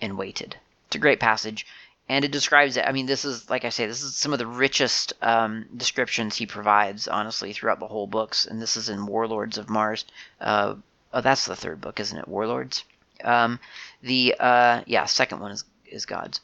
and 0.00 0.16
waited. 0.16 0.56
It's 0.86 0.96
a 0.96 1.00
great 1.00 1.18
passage 1.18 1.66
and 2.08 2.24
it 2.24 2.30
describes 2.30 2.76
it. 2.76 2.86
I 2.86 2.92
mean, 2.92 3.06
this 3.06 3.24
is 3.24 3.48
like 3.48 3.64
I 3.64 3.70
say, 3.70 3.86
this 3.86 4.02
is 4.02 4.16
some 4.16 4.32
of 4.32 4.38
the 4.38 4.46
richest 4.46 5.12
um, 5.22 5.66
descriptions 5.76 6.36
he 6.36 6.46
provides, 6.46 7.08
honestly, 7.08 7.52
throughout 7.52 7.80
the 7.80 7.88
whole 7.88 8.06
books. 8.06 8.44
And 8.44 8.60
this 8.60 8.76
is 8.76 8.88
in 8.88 9.06
Warlords 9.06 9.56
of 9.56 9.70
Mars. 9.70 10.04
Uh, 10.40 10.74
oh, 11.12 11.20
that's 11.20 11.46
the 11.46 11.56
third 11.56 11.80
book, 11.80 12.00
isn't 12.00 12.18
it? 12.18 12.28
Warlords. 12.28 12.84
Um, 13.24 13.60
the 14.02 14.34
uh, 14.38 14.82
yeah, 14.86 15.06
second 15.06 15.40
one 15.40 15.52
is 15.52 15.64
is 15.86 16.06
Gods. 16.06 16.40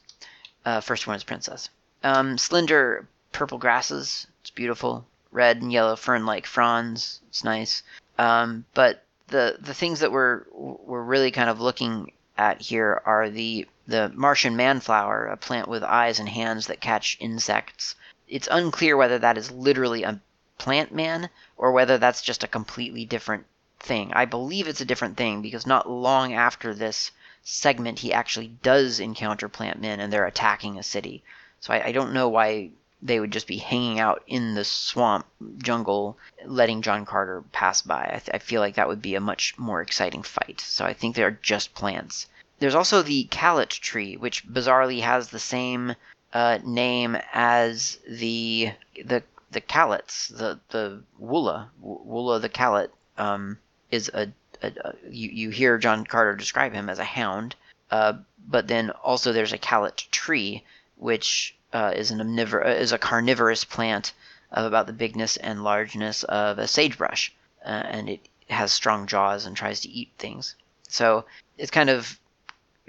Uh, 0.65 0.81
first 0.81 1.07
one 1.07 1.15
is 1.15 1.23
Princess. 1.23 1.69
Um, 2.03 2.37
slender 2.37 3.07
purple 3.31 3.57
grasses. 3.57 4.27
It's 4.49 4.55
beautiful. 4.55 5.05
Red 5.31 5.61
and 5.61 5.71
yellow 5.71 5.95
fern-like 5.95 6.47
fronds. 6.47 7.21
It's 7.27 7.43
nice. 7.43 7.83
Um, 8.17 8.65
but 8.73 9.03
the 9.27 9.57
the 9.59 9.75
things 9.75 9.99
that 9.99 10.11
we're 10.11 10.41
we're 10.51 11.03
really 11.03 11.29
kind 11.29 11.51
of 11.51 11.61
looking 11.61 12.13
at 12.35 12.59
here 12.59 12.99
are 13.05 13.29
the 13.29 13.67
the 13.85 14.11
Martian 14.15 14.55
manflower, 14.55 15.27
a 15.27 15.37
plant 15.37 15.67
with 15.67 15.83
eyes 15.83 16.19
and 16.19 16.27
hands 16.27 16.65
that 16.65 16.81
catch 16.81 17.15
insects. 17.19 17.93
It's 18.27 18.47
unclear 18.49 18.97
whether 18.97 19.19
that 19.19 19.37
is 19.37 19.51
literally 19.51 20.01
a 20.01 20.19
plant 20.57 20.91
man 20.91 21.29
or 21.55 21.71
whether 21.71 21.99
that's 21.99 22.23
just 22.23 22.43
a 22.43 22.47
completely 22.47 23.05
different 23.05 23.45
thing. 23.79 24.11
I 24.13 24.25
believe 24.25 24.67
it's 24.67 24.81
a 24.81 24.85
different 24.85 25.15
thing 25.15 25.43
because 25.43 25.67
not 25.67 25.87
long 25.87 26.33
after 26.33 26.73
this 26.73 27.11
segment, 27.43 27.99
he 27.99 28.13
actually 28.13 28.47
does 28.63 28.99
encounter 28.99 29.47
plant 29.47 29.79
men 29.79 29.99
and 29.99 30.11
they're 30.11 30.25
attacking 30.25 30.79
a 30.79 30.83
city. 30.83 31.21
So 31.59 31.71
I, 31.71 31.89
I 31.89 31.91
don't 31.91 32.13
know 32.13 32.29
why 32.29 32.71
they 33.01 33.19
would 33.19 33.31
just 33.31 33.47
be 33.47 33.57
hanging 33.57 33.99
out 33.99 34.23
in 34.27 34.55
the 34.55 34.65
swamp 34.65 35.25
jungle, 35.57 36.17
letting 36.45 36.81
John 36.81 37.05
Carter 37.05 37.43
pass 37.51 37.81
by. 37.81 38.03
I, 38.03 38.19
th- 38.19 38.31
I 38.33 38.39
feel 38.39 38.61
like 38.61 38.75
that 38.75 38.87
would 38.87 39.01
be 39.01 39.15
a 39.15 39.21
much 39.21 39.57
more 39.57 39.81
exciting 39.81 40.23
fight. 40.23 40.59
So 40.59 40.85
I 40.85 40.93
think 40.93 41.15
they're 41.15 41.39
just 41.41 41.73
plants. 41.73 42.27
There's 42.59 42.75
also 42.75 43.01
the 43.01 43.25
Calot 43.31 43.69
tree, 43.69 44.17
which 44.17 44.45
bizarrely 44.45 45.01
has 45.01 45.29
the 45.29 45.39
same 45.39 45.95
uh, 46.33 46.59
name 46.63 47.17
as 47.33 47.99
the 48.07 48.71
the 49.03 49.23
the 49.51 49.61
Calots, 49.61 50.27
the 50.27 50.59
the 50.69 51.01
Woola, 51.21 51.69
Woola 51.81 52.41
the 52.41 52.49
Calot, 52.49 52.91
um, 53.17 53.57
is 53.91 54.11
a, 54.13 54.31
a, 54.61 54.67
a, 54.67 54.93
you 55.09 55.29
you 55.29 55.49
hear 55.51 55.77
John 55.77 56.05
Carter 56.05 56.35
describe 56.35 56.73
him 56.73 56.89
as 56.89 56.99
a 56.99 57.03
hound, 57.05 57.55
uh, 57.91 58.13
but 58.47 58.67
then 58.67 58.89
also 58.89 59.31
there's 59.31 59.53
a 59.53 59.57
Calot 59.57 60.05
tree, 60.11 60.63
which 60.97 61.55
uh, 61.73 61.93
is 61.95 62.11
an 62.11 62.19
omnivore 62.19 62.65
uh, 62.65 62.69
is 62.69 62.91
a 62.91 62.97
carnivorous 62.97 63.63
plant 63.63 64.13
of 64.51 64.65
about 64.65 64.87
the 64.87 64.93
bigness 64.93 65.37
and 65.37 65.63
largeness 65.63 66.23
of 66.23 66.57
a 66.59 66.67
sagebrush, 66.67 67.31
uh, 67.65 67.69
and 67.69 68.09
it 68.09 68.21
has 68.49 68.71
strong 68.71 69.05
jaws 69.07 69.45
and 69.45 69.55
tries 69.55 69.81
to 69.81 69.89
eat 69.89 70.09
things. 70.17 70.55
So 70.87 71.25
it's 71.57 71.71
kind 71.71 71.89
of 71.89 72.19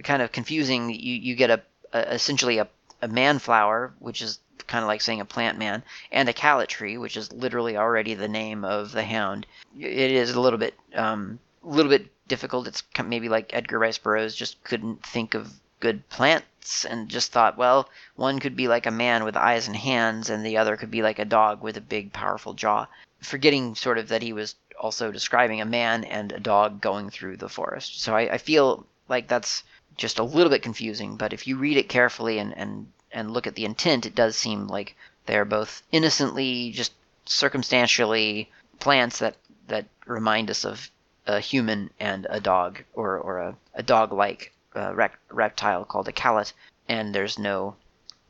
kind 0.03 0.23
of 0.23 0.33
confusing. 0.33 0.91
You 0.91 1.15
you 1.15 1.35
get 1.35 1.51
a, 1.51 1.63
a 1.93 2.15
essentially 2.15 2.59
a, 2.59 2.69
a 3.03 3.09
man 3.09 3.39
flower, 3.39 3.93
which 3.99 4.23
is 4.23 4.39
kind 4.67 4.83
of 4.83 4.89
like 4.89 5.01
saying 5.01 5.21
a 5.21 5.25
plant 5.25 5.59
man, 5.59 5.83
and 6.13 6.29
a 6.29 6.33
calot 6.33 6.69
tree, 6.69 6.97
which 6.97 7.17
is 7.17 7.33
literally 7.33 7.77
already 7.77 8.15
the 8.15 8.29
name 8.29 8.65
of 8.65 8.93
the 8.93 9.05
hound. 9.05 9.47
It 9.79 10.11
is 10.11 10.31
a 10.31 10.41
little 10.41 10.59
bit 10.59 10.75
um, 10.95 11.39
a 11.63 11.69
little 11.69 11.91
bit 11.91 12.07
difficult. 12.29 12.69
It's 12.69 12.83
maybe 13.05 13.29
like 13.29 13.51
Edgar 13.53 13.79
Rice 13.79 13.99
Burroughs 13.99 14.35
just 14.35 14.63
couldn't 14.65 15.05
think 15.05 15.35
of 15.35 15.53
good 15.81 16.09
plants 16.11 16.85
and 16.85 17.09
just 17.09 17.33
thought, 17.33 17.57
well, 17.57 17.89
one 18.15 18.39
could 18.39 18.55
be 18.55 18.69
like 18.69 18.87
a 18.87 18.91
man 18.91 19.25
with 19.25 19.37
eyes 19.37 19.67
and 19.67 19.77
hands, 19.77 20.31
and 20.31 20.45
the 20.45 20.59
other 20.59 20.77
could 20.77 20.91
be 20.91 21.03
like 21.03 21.19
a 21.19 21.25
dog 21.25 21.63
with 21.63 21.77
a 21.77 21.81
big, 21.81 22.13
powerful 22.13 22.55
jaw. 22.55 22.87
Forgetting 23.21 23.75
sort 23.75 23.99
of 23.99 24.09
that 24.09 24.23
he 24.23 24.33
was 24.33 24.55
also 24.79 25.11
describing 25.11 25.61
a 25.61 25.67
man 25.67 26.05
and 26.05 26.33
a 26.33 26.41
dog 26.41 26.81
going 26.81 27.11
through 27.11 27.37
the 27.37 27.49
forest. 27.49 28.01
So 28.01 28.15
I, 28.15 28.35
I 28.35 28.39
feel 28.39 28.87
like 29.09 29.27
that's 29.27 29.63
just 29.97 30.19
a 30.19 30.25
little 30.25 30.51
bit 30.51 30.63
confusing, 30.63 31.17
but 31.17 31.33
if 31.33 31.47
you 31.47 31.57
read 31.57 31.77
it 31.77 31.89
carefully 31.89 32.39
and, 32.39 32.57
and, 32.57 32.87
and 33.13 33.31
look 33.31 33.47
at 33.47 33.55
the 33.55 33.65
intent, 33.65 34.07
it 34.07 34.15
does 34.15 34.37
seem 34.37 34.69
like 34.69 34.97
they're 35.27 35.45
both 35.45 35.83
innocently, 35.93 36.71
just 36.71 36.93
circumstantially 37.27 38.51
plants 38.79 39.19
that, 39.19 39.37
that 39.69 39.87
remind 40.07 40.51
us 40.51 40.65
of 40.65 40.91
a 41.27 41.41
human 41.41 41.91
and 42.01 42.27
a 42.31 42.41
dog, 42.41 42.83
or, 42.95 43.19
or 43.19 43.39
a, 43.39 43.57
a 43.75 43.83
dog 43.83 44.13
like 44.13 44.53
uh, 44.75 44.95
rec- 44.95 45.19
reptile 45.31 45.85
called 45.85 46.09
a 46.09 46.13
calot, 46.13 46.53
and 46.89 47.15
there's 47.15 47.39
no. 47.39 47.77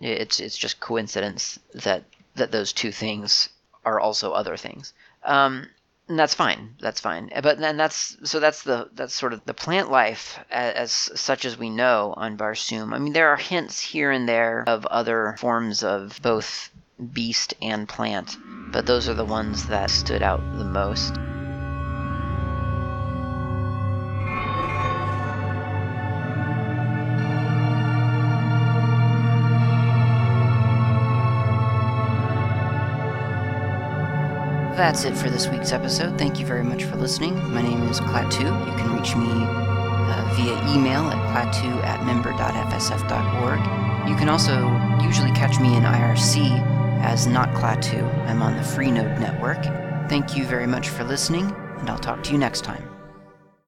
It's 0.00 0.40
it's 0.40 0.56
just 0.56 0.80
coincidence 0.80 1.58
that 1.74 2.04
that 2.34 2.52
those 2.52 2.72
two 2.72 2.92
things 2.92 3.48
are 3.84 4.00
also 4.00 4.32
other 4.32 4.56
things. 4.56 4.92
Um, 5.24 5.68
and 6.08 6.18
that's 6.18 6.34
fine. 6.34 6.74
That's 6.80 7.00
fine. 7.00 7.30
But 7.42 7.58
then 7.60 7.76
that's 7.76 8.16
so 8.28 8.40
that's 8.40 8.62
the 8.62 8.90
that's 8.94 9.14
sort 9.14 9.32
of 9.32 9.44
the 9.44 9.54
plant 9.54 9.90
life 9.90 10.40
as, 10.50 10.74
as, 11.10 11.20
such 11.20 11.44
as 11.44 11.56
we 11.56 11.70
know 11.70 12.14
on 12.16 12.36
Barsoom. 12.36 12.92
I 12.92 12.98
mean, 12.98 13.12
there 13.12 13.28
are 13.28 13.36
hints 13.36 13.80
here 13.80 14.10
and 14.10 14.28
there 14.28 14.64
of 14.66 14.84
other 14.86 15.36
forms 15.38 15.84
of 15.84 16.18
both 16.20 16.70
beast 17.12 17.54
and 17.62 17.88
plant, 17.88 18.36
but 18.72 18.86
those 18.86 19.08
are 19.08 19.14
the 19.14 19.24
ones 19.24 19.66
that 19.68 19.90
stood 19.90 20.22
out 20.22 20.40
the 20.58 20.64
most. 20.64 21.14
That's 34.80 35.04
it 35.04 35.14
for 35.14 35.28
this 35.28 35.46
week's 35.46 35.72
episode. 35.72 36.16
Thank 36.16 36.40
you 36.40 36.46
very 36.46 36.64
much 36.64 36.84
for 36.84 36.96
listening. 36.96 37.34
My 37.52 37.60
name 37.60 37.82
is 37.90 38.00
Klaatu. 38.00 38.44
You 38.66 38.72
can 38.78 38.96
reach 38.96 39.14
me 39.14 39.28
uh, 39.28 40.34
via 40.34 40.74
email 40.74 41.02
at 41.10 41.18
klaatu 41.28 41.84
at 41.84 42.02
member.fsf.org. 42.06 43.60
You 44.08 44.16
can 44.16 44.30
also 44.30 44.56
usually 45.06 45.32
catch 45.32 45.60
me 45.60 45.76
in 45.76 45.82
IRC 45.82 46.58
as 47.02 47.26
Not 47.26 47.50
Klaatu. 47.50 48.02
I'm 48.26 48.40
on 48.40 48.56
the 48.56 48.62
Freenode 48.62 49.20
network. 49.20 49.62
Thank 50.08 50.34
you 50.34 50.46
very 50.46 50.66
much 50.66 50.88
for 50.88 51.04
listening, 51.04 51.54
and 51.76 51.90
I'll 51.90 51.98
talk 51.98 52.22
to 52.22 52.32
you 52.32 52.38
next 52.38 52.64
time. 52.64 52.89